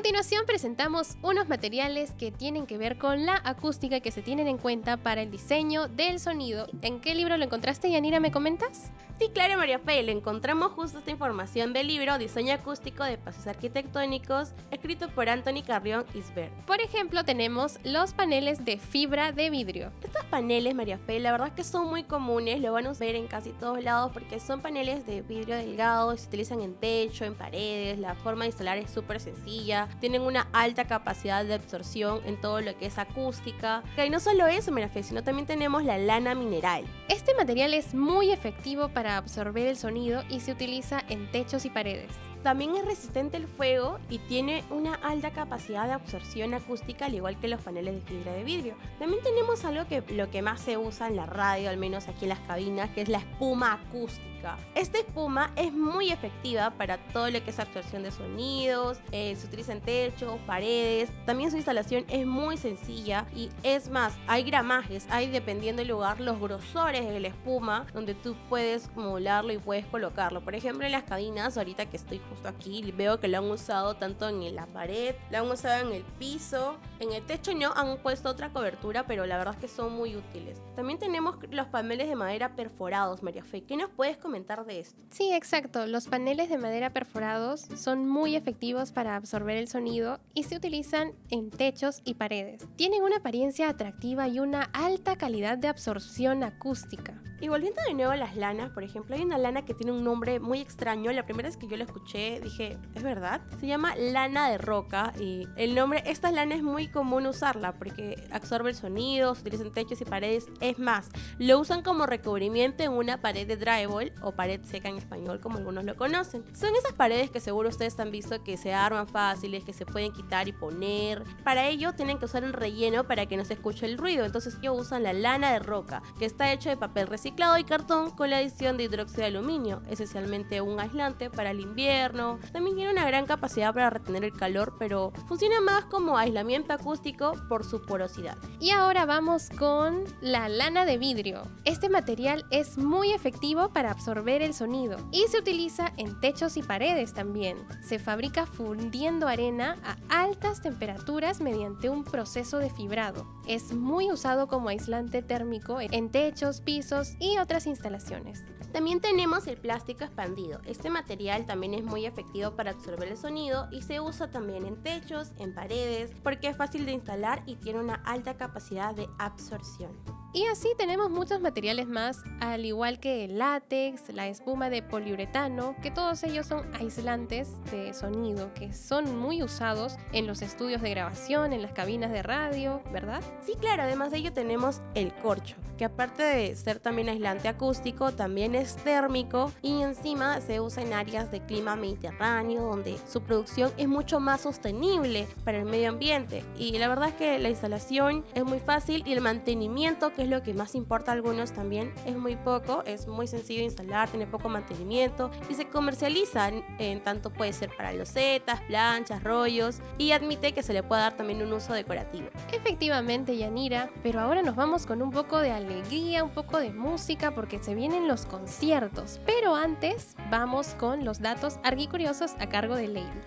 A 0.00 0.02
continuación 0.02 0.46
presentamos 0.46 1.18
unos 1.20 1.46
materiales 1.50 2.12
que 2.12 2.32
tienen 2.32 2.66
que 2.66 2.78
ver 2.78 2.96
con 2.96 3.26
la 3.26 3.38
acústica 3.44 4.00
que 4.00 4.10
se 4.10 4.22
tienen 4.22 4.48
en 4.48 4.56
cuenta 4.56 4.96
para 4.96 5.20
el 5.20 5.30
diseño 5.30 5.88
del 5.88 6.20
sonido. 6.20 6.68
¿En 6.80 7.02
qué 7.02 7.14
libro 7.14 7.36
lo 7.36 7.44
encontraste, 7.44 7.90
Yanira? 7.90 8.18
¿Me 8.18 8.32
comentas? 8.32 8.90
Sí, 9.20 9.28
claro, 9.28 9.58
María 9.58 9.78
Fe, 9.78 10.02
le 10.02 10.12
encontramos 10.12 10.72
justo 10.72 10.98
esta 10.98 11.10
información 11.10 11.74
del 11.74 11.88
libro 11.88 12.16
Diseño 12.16 12.54
Acústico 12.54 13.04
de 13.04 13.18
Pasos 13.18 13.46
Arquitectónicos, 13.46 14.54
escrito 14.70 15.10
por 15.10 15.28
Anthony 15.28 15.62
Carrión 15.62 16.06
Isbert. 16.14 16.54
Por 16.64 16.80
ejemplo, 16.80 17.22
tenemos 17.22 17.78
los 17.84 18.14
paneles 18.14 18.64
de 18.64 18.78
fibra 18.78 19.32
de 19.32 19.50
vidrio. 19.50 19.92
Estos 20.02 20.24
paneles, 20.24 20.74
María 20.74 20.96
Fe, 20.96 21.20
la 21.20 21.32
verdad 21.32 21.48
es 21.48 21.52
que 21.52 21.64
son 21.64 21.90
muy 21.90 22.04
comunes, 22.04 22.62
lo 22.62 22.72
van 22.72 22.86
a 22.86 22.94
ver 22.94 23.14
en 23.14 23.26
casi 23.26 23.50
todos 23.50 23.84
lados 23.84 24.10
porque 24.14 24.40
son 24.40 24.62
paneles 24.62 25.04
de 25.04 25.20
vidrio 25.20 25.54
delgado, 25.54 26.16
se 26.16 26.26
utilizan 26.26 26.62
en 26.62 26.74
techo, 26.74 27.26
en 27.26 27.34
paredes, 27.34 27.98
la 27.98 28.14
forma 28.14 28.44
de 28.44 28.46
instalar 28.48 28.78
es 28.78 28.90
súper 28.90 29.20
sencilla, 29.20 29.86
tienen 29.98 30.22
una 30.22 30.48
alta 30.52 30.84
capacidad 30.84 31.44
de 31.44 31.54
absorción 31.54 32.20
en 32.24 32.40
todo 32.40 32.60
lo 32.60 32.76
que 32.76 32.86
es 32.86 32.98
acústica. 32.98 33.82
Y 34.04 34.10
no 34.10 34.20
solo 34.20 34.46
eso, 34.46 34.72
María 34.72 34.88
Fe, 34.88 35.02
sino 35.02 35.22
también 35.22 35.46
tenemos 35.46 35.84
la 35.84 35.98
lana 35.98 36.34
mineral. 36.34 36.84
Este 37.08 37.34
material 37.34 37.74
es 37.74 37.94
muy 37.94 38.30
efectivo 38.30 38.88
para 38.88 39.16
absorber 39.16 39.66
el 39.66 39.76
sonido 39.76 40.22
y 40.28 40.40
se 40.40 40.52
utiliza 40.52 41.02
en 41.08 41.30
techos 41.30 41.64
y 41.64 41.70
paredes. 41.70 42.29
También 42.42 42.74
es 42.74 42.84
resistente 42.86 43.36
al 43.36 43.46
fuego 43.46 43.98
y 44.08 44.18
tiene 44.18 44.64
una 44.70 44.94
alta 44.94 45.30
capacidad 45.30 45.86
de 45.86 45.92
absorción 45.92 46.54
acústica 46.54 47.06
al 47.06 47.14
igual 47.14 47.38
que 47.38 47.48
los 47.48 47.60
paneles 47.60 47.94
de 47.94 48.00
fibra 48.00 48.32
de 48.32 48.44
vidrio. 48.44 48.74
También 48.98 49.22
tenemos 49.22 49.64
algo 49.64 49.86
que 49.86 50.02
lo 50.14 50.30
que 50.30 50.40
más 50.40 50.60
se 50.60 50.78
usa 50.78 51.08
en 51.08 51.16
la 51.16 51.26
radio, 51.26 51.68
al 51.68 51.76
menos 51.76 52.08
aquí 52.08 52.24
en 52.24 52.30
las 52.30 52.40
cabinas, 52.40 52.90
que 52.90 53.02
es 53.02 53.08
la 53.08 53.18
espuma 53.18 53.74
acústica. 53.74 54.30
Esta 54.74 54.98
espuma 54.98 55.52
es 55.56 55.72
muy 55.72 56.10
efectiva 56.10 56.70
para 56.70 56.96
todo 56.96 57.30
lo 57.30 57.44
que 57.44 57.50
es 57.50 57.58
absorción 57.58 58.02
de 58.02 58.10
sonidos, 58.10 58.98
eh, 59.12 59.36
se 59.36 59.46
utiliza 59.46 59.72
en 59.72 59.82
techos, 59.82 60.38
paredes. 60.46 61.10
También 61.26 61.50
su 61.50 61.56
instalación 61.56 62.06
es 62.08 62.26
muy 62.26 62.56
sencilla 62.56 63.26
y 63.34 63.50
es 63.62 63.90
más, 63.90 64.14
hay 64.26 64.44
gramajes, 64.44 65.06
hay 65.10 65.30
dependiendo 65.30 65.80
del 65.80 65.88
lugar 65.88 66.20
los 66.20 66.40
grosores 66.40 67.06
de 67.06 67.20
la 67.20 67.28
espuma 67.28 67.86
donde 67.92 68.14
tú 68.14 68.34
puedes 68.48 68.90
modularlo 68.96 69.52
y 69.52 69.58
puedes 69.58 69.84
colocarlo. 69.86 70.40
Por 70.40 70.54
ejemplo, 70.54 70.86
en 70.86 70.92
las 70.92 71.04
cabinas, 71.04 71.58
ahorita 71.58 71.86
que 71.86 71.98
estoy 71.98 72.18
justo 72.30 72.48
aquí, 72.48 72.92
veo 72.96 73.20
que 73.20 73.28
lo 73.28 73.38
han 73.38 73.50
usado 73.50 73.94
tanto 73.96 74.28
en 74.28 74.54
la 74.54 74.66
pared, 74.66 75.14
lo 75.30 75.38
han 75.38 75.50
usado 75.50 75.88
en 75.88 75.94
el 75.94 76.04
piso, 76.18 76.76
en 76.98 77.12
el 77.12 77.22
techo 77.26 77.54
no 77.54 77.72
han 77.74 77.98
puesto 77.98 78.28
otra 78.28 78.50
cobertura, 78.50 79.06
pero 79.06 79.26
la 79.26 79.36
verdad 79.36 79.54
es 79.54 79.60
que 79.60 79.68
son 79.68 79.92
muy 79.92 80.16
útiles. 80.16 80.60
También 80.76 80.98
tenemos 80.98 81.36
los 81.50 81.66
paneles 81.66 82.08
de 82.08 82.16
madera 82.16 82.54
perforados, 82.56 83.22
María 83.22 83.44
Fe. 83.44 83.62
¿Qué 83.62 83.76
nos 83.76 83.90
puedes 83.90 84.16
comentar 84.16 84.64
de 84.64 84.80
esto? 84.80 85.00
Sí, 85.10 85.32
exacto. 85.32 85.86
Los 85.86 86.06
paneles 86.08 86.48
de 86.48 86.58
madera 86.58 86.92
perforados 86.92 87.66
son 87.76 88.08
muy 88.08 88.36
efectivos 88.36 88.92
para 88.92 89.16
absorber 89.16 89.56
el 89.56 89.68
sonido 89.68 90.20
y 90.34 90.44
se 90.44 90.56
utilizan 90.56 91.12
en 91.30 91.50
techos 91.50 92.00
y 92.04 92.14
paredes. 92.14 92.66
Tienen 92.76 93.02
una 93.02 93.16
apariencia 93.16 93.68
atractiva 93.68 94.28
y 94.28 94.40
una 94.40 94.62
alta 94.72 95.16
calidad 95.16 95.58
de 95.58 95.68
absorción 95.68 96.44
acústica. 96.44 97.20
Y 97.42 97.48
volviendo 97.48 97.80
de 97.88 97.94
nuevo 97.94 98.12
a 98.12 98.16
las 98.16 98.36
lanas, 98.36 98.70
por 98.70 98.84
ejemplo, 98.84 99.16
hay 99.16 99.22
una 99.22 99.38
lana 99.38 99.64
que 99.64 99.72
tiene 99.72 99.92
un 99.92 100.04
nombre 100.04 100.40
muy 100.40 100.60
extraño. 100.60 101.10
La 101.10 101.24
primera 101.24 101.48
vez 101.48 101.56
que 101.56 101.66
yo 101.66 101.78
la 101.78 101.84
escuché 101.84 102.38
dije, 102.38 102.76
¿es 102.94 103.02
verdad? 103.02 103.40
Se 103.58 103.66
llama 103.66 103.96
lana 103.96 104.50
de 104.50 104.58
roca 104.58 105.14
y 105.18 105.48
el 105.56 105.74
nombre, 105.74 106.02
esta 106.04 106.30
lana 106.32 106.54
es 106.54 106.62
muy 106.62 106.88
común 106.88 107.26
usarla 107.26 107.72
porque 107.72 108.22
absorbe 108.30 108.68
el 108.68 108.76
sonido, 108.76 109.34
se 109.34 109.40
utiliza 109.40 109.62
en 109.62 109.72
techos 109.72 110.02
y 110.02 110.04
paredes. 110.04 110.48
Es 110.60 110.78
más, 110.78 111.08
lo 111.38 111.58
usan 111.58 111.82
como 111.82 112.04
recubrimiento 112.04 112.82
en 112.82 112.92
una 112.92 113.22
pared 113.22 113.46
de 113.46 113.56
drywall 113.56 114.12
o 114.20 114.32
pared 114.32 114.60
seca 114.64 114.90
en 114.90 114.98
español 114.98 115.40
como 115.40 115.56
algunos 115.56 115.84
lo 115.84 115.96
conocen. 115.96 116.44
Son 116.54 116.76
esas 116.76 116.92
paredes 116.92 117.30
que 117.30 117.40
seguro 117.40 117.70
ustedes 117.70 117.98
han 118.00 118.10
visto 118.10 118.44
que 118.44 118.58
se 118.58 118.74
arman 118.74 119.08
fáciles, 119.08 119.64
que 119.64 119.72
se 119.72 119.86
pueden 119.86 120.12
quitar 120.12 120.46
y 120.46 120.52
poner. 120.52 121.24
Para 121.42 121.68
ello 121.68 121.94
tienen 121.94 122.18
que 122.18 122.26
usar 122.26 122.44
un 122.44 122.52
relleno 122.52 123.04
para 123.04 123.24
que 123.24 123.38
no 123.38 123.46
se 123.46 123.54
escuche 123.54 123.86
el 123.86 123.96
ruido. 123.96 124.26
Entonces 124.26 124.58
ellos 124.60 124.78
usan 124.78 125.04
la 125.04 125.14
lana 125.14 125.52
de 125.52 125.58
roca, 125.58 126.02
que 126.18 126.26
está 126.26 126.52
hecho 126.52 126.68
de 126.68 126.76
papel 126.76 127.06
reciclado 127.06 127.29
reciclado 127.30 127.58
y 127.58 127.64
cartón 127.64 128.10
con 128.10 128.28
la 128.28 128.38
adición 128.38 128.76
de 128.76 128.84
hidróxido 128.84 129.20
de 129.20 129.26
aluminio, 129.28 129.82
esencialmente 129.88 130.60
un 130.60 130.80
aislante 130.80 131.30
para 131.30 131.52
el 131.52 131.60
invierno. 131.60 132.40
También 132.52 132.74
tiene 132.74 132.90
una 132.90 133.06
gran 133.06 133.24
capacidad 133.24 133.72
para 133.72 133.88
retener 133.88 134.24
el 134.24 134.32
calor, 134.32 134.74
pero 134.80 135.12
funciona 135.28 135.60
más 135.60 135.84
como 135.84 136.18
aislamiento 136.18 136.72
acústico 136.72 137.34
por 137.48 137.64
su 137.64 137.82
porosidad. 137.82 138.36
Y 138.58 138.70
ahora 138.70 139.06
vamos 139.06 139.48
con 139.56 140.02
la 140.20 140.48
lana 140.48 140.84
de 140.84 140.98
vidrio. 140.98 141.42
Este 141.64 141.88
material 141.88 142.44
es 142.50 142.78
muy 142.78 143.12
efectivo 143.12 143.72
para 143.72 143.92
absorber 143.92 144.42
el 144.42 144.52
sonido 144.52 144.98
y 145.12 145.28
se 145.28 145.38
utiliza 145.38 145.92
en 145.98 146.18
techos 146.18 146.56
y 146.56 146.64
paredes 146.64 147.14
también. 147.14 147.58
Se 147.80 148.00
fabrica 148.00 148.44
fundiendo 148.44 149.28
arena 149.28 149.76
a 149.84 150.22
altas 150.22 150.62
temperaturas 150.62 151.40
mediante 151.40 151.90
un 151.90 152.02
proceso 152.02 152.58
de 152.58 152.70
fibrado. 152.70 153.24
Es 153.46 153.72
muy 153.72 154.10
usado 154.10 154.48
como 154.48 154.68
aislante 154.68 155.22
térmico 155.22 155.80
en 155.80 156.10
techos, 156.10 156.60
pisos 156.60 157.14
y 157.20 157.38
otras 157.38 157.66
instalaciones. 157.66 158.42
También 158.72 159.00
tenemos 159.00 159.46
el 159.46 159.56
plástico 159.56 160.04
expandido. 160.04 160.60
Este 160.64 160.90
material 160.90 161.46
también 161.46 161.74
es 161.74 161.84
muy 161.84 162.06
efectivo 162.06 162.56
para 162.56 162.70
absorber 162.70 163.08
el 163.08 163.16
sonido 163.16 163.68
y 163.70 163.82
se 163.82 164.00
usa 164.00 164.30
también 164.30 164.64
en 164.64 164.82
techos, 164.82 165.32
en 165.38 165.54
paredes, 165.54 166.12
porque 166.22 166.48
es 166.48 166.56
fácil 166.56 166.86
de 166.86 166.92
instalar 166.92 167.42
y 167.46 167.56
tiene 167.56 167.80
una 167.80 167.94
alta 168.06 168.34
capacidad 168.34 168.94
de 168.94 169.08
absorción. 169.18 169.92
Y 170.32 170.46
así 170.46 170.68
tenemos 170.78 171.10
muchos 171.10 171.40
materiales 171.40 171.88
más, 171.88 172.22
al 172.38 172.64
igual 172.64 173.00
que 173.00 173.24
el 173.24 173.38
látex, 173.38 174.14
la 174.14 174.28
espuma 174.28 174.70
de 174.70 174.80
poliuretano, 174.80 175.74
que 175.82 175.90
todos 175.90 176.22
ellos 176.22 176.46
son 176.46 176.72
aislantes 176.76 177.48
de 177.72 177.92
sonido, 177.92 178.54
que 178.54 178.72
son 178.72 179.18
muy 179.18 179.42
usados 179.42 179.96
en 180.12 180.28
los 180.28 180.40
estudios 180.42 180.82
de 180.82 180.90
grabación, 180.90 181.52
en 181.52 181.62
las 181.62 181.72
cabinas 181.72 182.12
de 182.12 182.22
radio, 182.22 182.80
¿verdad? 182.92 183.22
Sí, 183.44 183.54
claro, 183.60 183.82
además 183.82 184.12
de 184.12 184.18
ello 184.18 184.32
tenemos 184.32 184.82
el 184.94 185.12
corcho, 185.14 185.56
que 185.76 185.84
aparte 185.84 186.22
de 186.22 186.54
ser 186.54 186.78
también 186.78 187.08
aislante 187.10 187.48
acústico, 187.48 188.12
también 188.12 188.54
es 188.54 188.76
térmico 188.76 189.52
y 189.62 189.82
encima 189.82 190.40
se 190.40 190.60
usa 190.60 190.82
en 190.82 190.92
áreas 190.92 191.30
de 191.30 191.40
clima 191.40 191.76
mediterráneo, 191.76 192.62
donde 192.62 192.98
su 193.08 193.22
producción 193.22 193.72
es 193.76 193.88
mucho 193.88 194.20
más 194.20 194.42
sostenible 194.42 195.26
para 195.44 195.58
el 195.58 195.64
medio 195.64 195.90
ambiente. 195.90 196.44
Y 196.56 196.78
la 196.78 196.88
verdad 196.88 197.08
es 197.08 197.14
que 197.14 197.38
la 197.38 197.48
instalación 197.48 198.24
es 198.34 198.44
muy 198.44 198.60
fácil 198.60 199.02
y 199.06 199.12
el 199.12 199.20
mantenimiento, 199.20 200.12
es 200.16 200.28
lo 200.28 200.42
que 200.42 200.54
más 200.54 200.74
importa 200.74 201.10
a 201.10 201.14
algunos 201.14 201.52
también, 201.52 201.92
es 202.06 202.16
muy 202.16 202.36
poco, 202.36 202.82
es 202.86 203.06
muy 203.06 203.26
sencillo 203.26 203.62
instalar, 203.62 204.08
tiene 204.08 204.26
poco 204.26 204.48
mantenimiento 204.48 205.30
y 205.48 205.54
se 205.54 205.68
comercializan 205.68 206.62
en 206.78 207.02
tanto 207.02 207.30
puede 207.30 207.52
ser 207.52 207.70
para 207.76 207.92
losetas, 207.92 208.60
planchas, 208.62 209.22
rollos 209.24 209.80
y 209.98 210.12
admite 210.12 210.52
que 210.52 210.62
se 210.62 210.72
le 210.72 210.82
pueda 210.82 211.02
dar 211.02 211.16
también 211.16 211.42
un 211.42 211.52
uso 211.52 211.72
decorativo. 211.72 212.28
Efectivamente, 212.52 213.36
Yanira, 213.36 213.90
pero 214.02 214.20
ahora 214.20 214.42
nos 214.42 214.56
vamos 214.56 214.86
con 214.86 215.02
un 215.02 215.10
poco 215.10 215.38
de 215.38 215.50
alegría, 215.50 216.22
un 216.24 216.30
poco 216.30 216.58
de 216.58 216.72
música 216.72 216.89
porque 217.34 217.62
se 217.62 217.74
vienen 217.74 218.08
los 218.08 218.26
conciertos, 218.26 219.20
pero 219.24 219.54
antes 219.54 220.16
vamos 220.30 220.74
con 220.78 221.04
los 221.04 221.20
datos 221.20 221.58
arquicuriosos 221.62 222.32
a 222.40 222.48
cargo 222.48 222.74
de 222.74 222.88
Lady. 222.88 223.20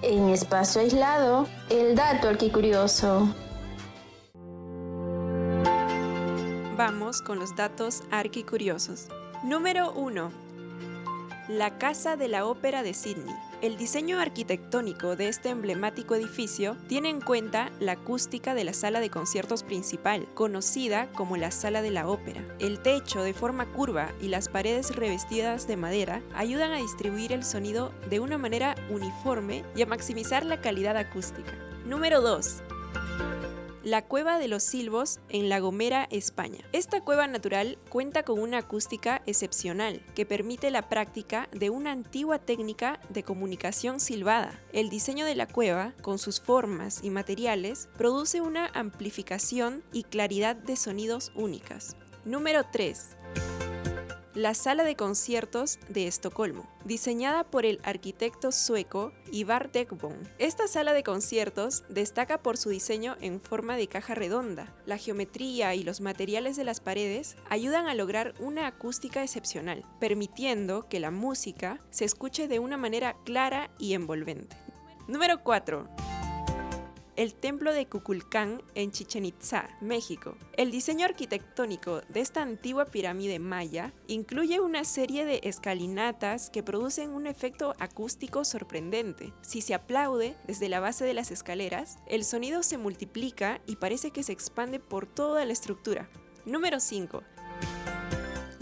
En 0.00 0.30
espacio 0.30 0.80
aislado, 0.80 1.46
el 1.68 1.94
dato 1.94 2.28
arquicurioso. 2.28 3.28
Vamos 6.76 7.20
con 7.20 7.38
los 7.38 7.54
datos 7.54 8.02
arquicuriosos. 8.10 9.08
Número 9.44 9.92
1. 9.92 10.30
La 11.48 11.76
Casa 11.78 12.16
de 12.16 12.28
la 12.28 12.46
Ópera 12.46 12.82
de 12.82 12.94
Sydney. 12.94 13.34
El 13.62 13.76
diseño 13.76 14.18
arquitectónico 14.18 15.14
de 15.14 15.28
este 15.28 15.50
emblemático 15.50 16.16
edificio 16.16 16.76
tiene 16.88 17.10
en 17.10 17.20
cuenta 17.20 17.70
la 17.78 17.92
acústica 17.92 18.54
de 18.54 18.64
la 18.64 18.72
sala 18.72 18.98
de 18.98 19.08
conciertos 19.08 19.62
principal, 19.62 20.26
conocida 20.34 21.12
como 21.12 21.36
la 21.36 21.52
Sala 21.52 21.80
de 21.80 21.92
la 21.92 22.08
Ópera. 22.08 22.42
El 22.58 22.80
techo 22.80 23.22
de 23.22 23.34
forma 23.34 23.66
curva 23.66 24.10
y 24.20 24.26
las 24.26 24.48
paredes 24.48 24.96
revestidas 24.96 25.68
de 25.68 25.76
madera 25.76 26.22
ayudan 26.34 26.72
a 26.72 26.78
distribuir 26.78 27.30
el 27.30 27.44
sonido 27.44 27.92
de 28.10 28.18
una 28.18 28.36
manera 28.36 28.74
uniforme 28.90 29.64
y 29.76 29.82
a 29.82 29.86
maximizar 29.86 30.44
la 30.44 30.60
calidad 30.60 30.96
acústica. 30.96 31.52
Número 31.86 32.20
2 32.20 32.64
la 33.84 34.06
Cueva 34.06 34.38
de 34.38 34.48
los 34.48 34.62
Silvos 34.62 35.20
en 35.28 35.48
La 35.48 35.60
Gomera, 35.60 36.06
España. 36.10 36.60
Esta 36.72 37.00
cueva 37.00 37.26
natural 37.26 37.78
cuenta 37.88 38.22
con 38.22 38.38
una 38.38 38.58
acústica 38.58 39.22
excepcional 39.26 40.04
que 40.14 40.26
permite 40.26 40.70
la 40.70 40.88
práctica 40.88 41.48
de 41.52 41.70
una 41.70 41.92
antigua 41.92 42.38
técnica 42.38 43.00
de 43.08 43.22
comunicación 43.22 44.00
silbada. 44.00 44.60
El 44.72 44.88
diseño 44.88 45.26
de 45.26 45.34
la 45.34 45.46
cueva, 45.46 45.94
con 46.02 46.18
sus 46.18 46.40
formas 46.40 47.00
y 47.02 47.10
materiales, 47.10 47.88
produce 47.96 48.40
una 48.40 48.66
amplificación 48.74 49.82
y 49.92 50.04
claridad 50.04 50.56
de 50.56 50.76
sonidos 50.76 51.32
únicas. 51.34 51.96
Número 52.24 52.62
3 52.70 53.21
la 54.34 54.54
sala 54.54 54.84
de 54.84 54.96
conciertos 54.96 55.78
de 55.88 56.06
Estocolmo, 56.06 56.66
diseñada 56.84 57.44
por 57.44 57.66
el 57.66 57.80
arquitecto 57.82 58.50
sueco 58.52 59.12
Ivar 59.30 59.70
Dekbom. 59.70 60.14
Esta 60.38 60.68
sala 60.68 60.92
de 60.92 61.02
conciertos 61.02 61.84
destaca 61.88 62.42
por 62.42 62.56
su 62.56 62.70
diseño 62.70 63.16
en 63.20 63.40
forma 63.40 63.76
de 63.76 63.88
caja 63.88 64.14
redonda. 64.14 64.74
La 64.86 64.96
geometría 64.96 65.74
y 65.74 65.82
los 65.82 66.00
materiales 66.00 66.56
de 66.56 66.64
las 66.64 66.80
paredes 66.80 67.36
ayudan 67.50 67.86
a 67.88 67.94
lograr 67.94 68.34
una 68.38 68.66
acústica 68.66 69.22
excepcional, 69.22 69.84
permitiendo 70.00 70.88
que 70.88 71.00
la 71.00 71.10
música 71.10 71.78
se 71.90 72.04
escuche 72.04 72.48
de 72.48 72.58
una 72.58 72.76
manera 72.76 73.16
clara 73.24 73.70
y 73.78 73.94
envolvente. 73.94 74.56
Número 75.08 75.42
4 75.42 76.11
el 77.16 77.34
templo 77.34 77.72
de 77.72 77.86
Cuculcán 77.86 78.62
en 78.74 78.90
Chichen 78.90 79.24
Itza, 79.24 79.68
México. 79.80 80.36
El 80.56 80.70
diseño 80.70 81.04
arquitectónico 81.04 82.00
de 82.08 82.20
esta 82.20 82.42
antigua 82.42 82.86
pirámide 82.86 83.38
maya 83.38 83.92
incluye 84.06 84.60
una 84.60 84.84
serie 84.84 85.24
de 85.24 85.40
escalinatas 85.44 86.50
que 86.50 86.62
producen 86.62 87.10
un 87.10 87.26
efecto 87.26 87.74
acústico 87.78 88.44
sorprendente. 88.44 89.32
Si 89.42 89.60
se 89.60 89.74
aplaude 89.74 90.36
desde 90.46 90.68
la 90.68 90.80
base 90.80 91.04
de 91.04 91.14
las 91.14 91.30
escaleras, 91.30 91.98
el 92.06 92.24
sonido 92.24 92.62
se 92.62 92.78
multiplica 92.78 93.60
y 93.66 93.76
parece 93.76 94.10
que 94.10 94.22
se 94.22 94.32
expande 94.32 94.80
por 94.80 95.06
toda 95.06 95.44
la 95.44 95.52
estructura. 95.52 96.08
Número 96.44 96.80
5 96.80 97.22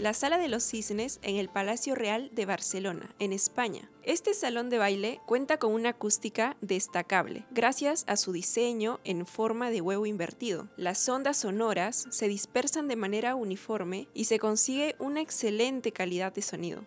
la 0.01 0.15
Sala 0.15 0.39
de 0.39 0.47
los 0.47 0.63
Cisnes 0.63 1.19
en 1.21 1.35
el 1.35 1.47
Palacio 1.47 1.93
Real 1.93 2.31
de 2.33 2.47
Barcelona, 2.47 3.13
en 3.19 3.33
España. 3.33 3.87
Este 4.01 4.33
salón 4.33 4.71
de 4.71 4.79
baile 4.79 5.21
cuenta 5.27 5.59
con 5.59 5.73
una 5.73 5.89
acústica 5.89 6.57
destacable, 6.59 7.45
gracias 7.51 8.03
a 8.07 8.17
su 8.17 8.31
diseño 8.31 8.99
en 9.03 9.27
forma 9.27 9.69
de 9.69 9.79
huevo 9.79 10.07
invertido. 10.07 10.69
Las 10.75 11.07
ondas 11.07 11.37
sonoras 11.37 12.07
se 12.09 12.27
dispersan 12.27 12.87
de 12.87 12.95
manera 12.95 13.35
uniforme 13.35 14.07
y 14.15 14.25
se 14.25 14.39
consigue 14.39 14.95
una 14.97 15.21
excelente 15.21 15.91
calidad 15.91 16.33
de 16.33 16.41
sonido. 16.41 16.83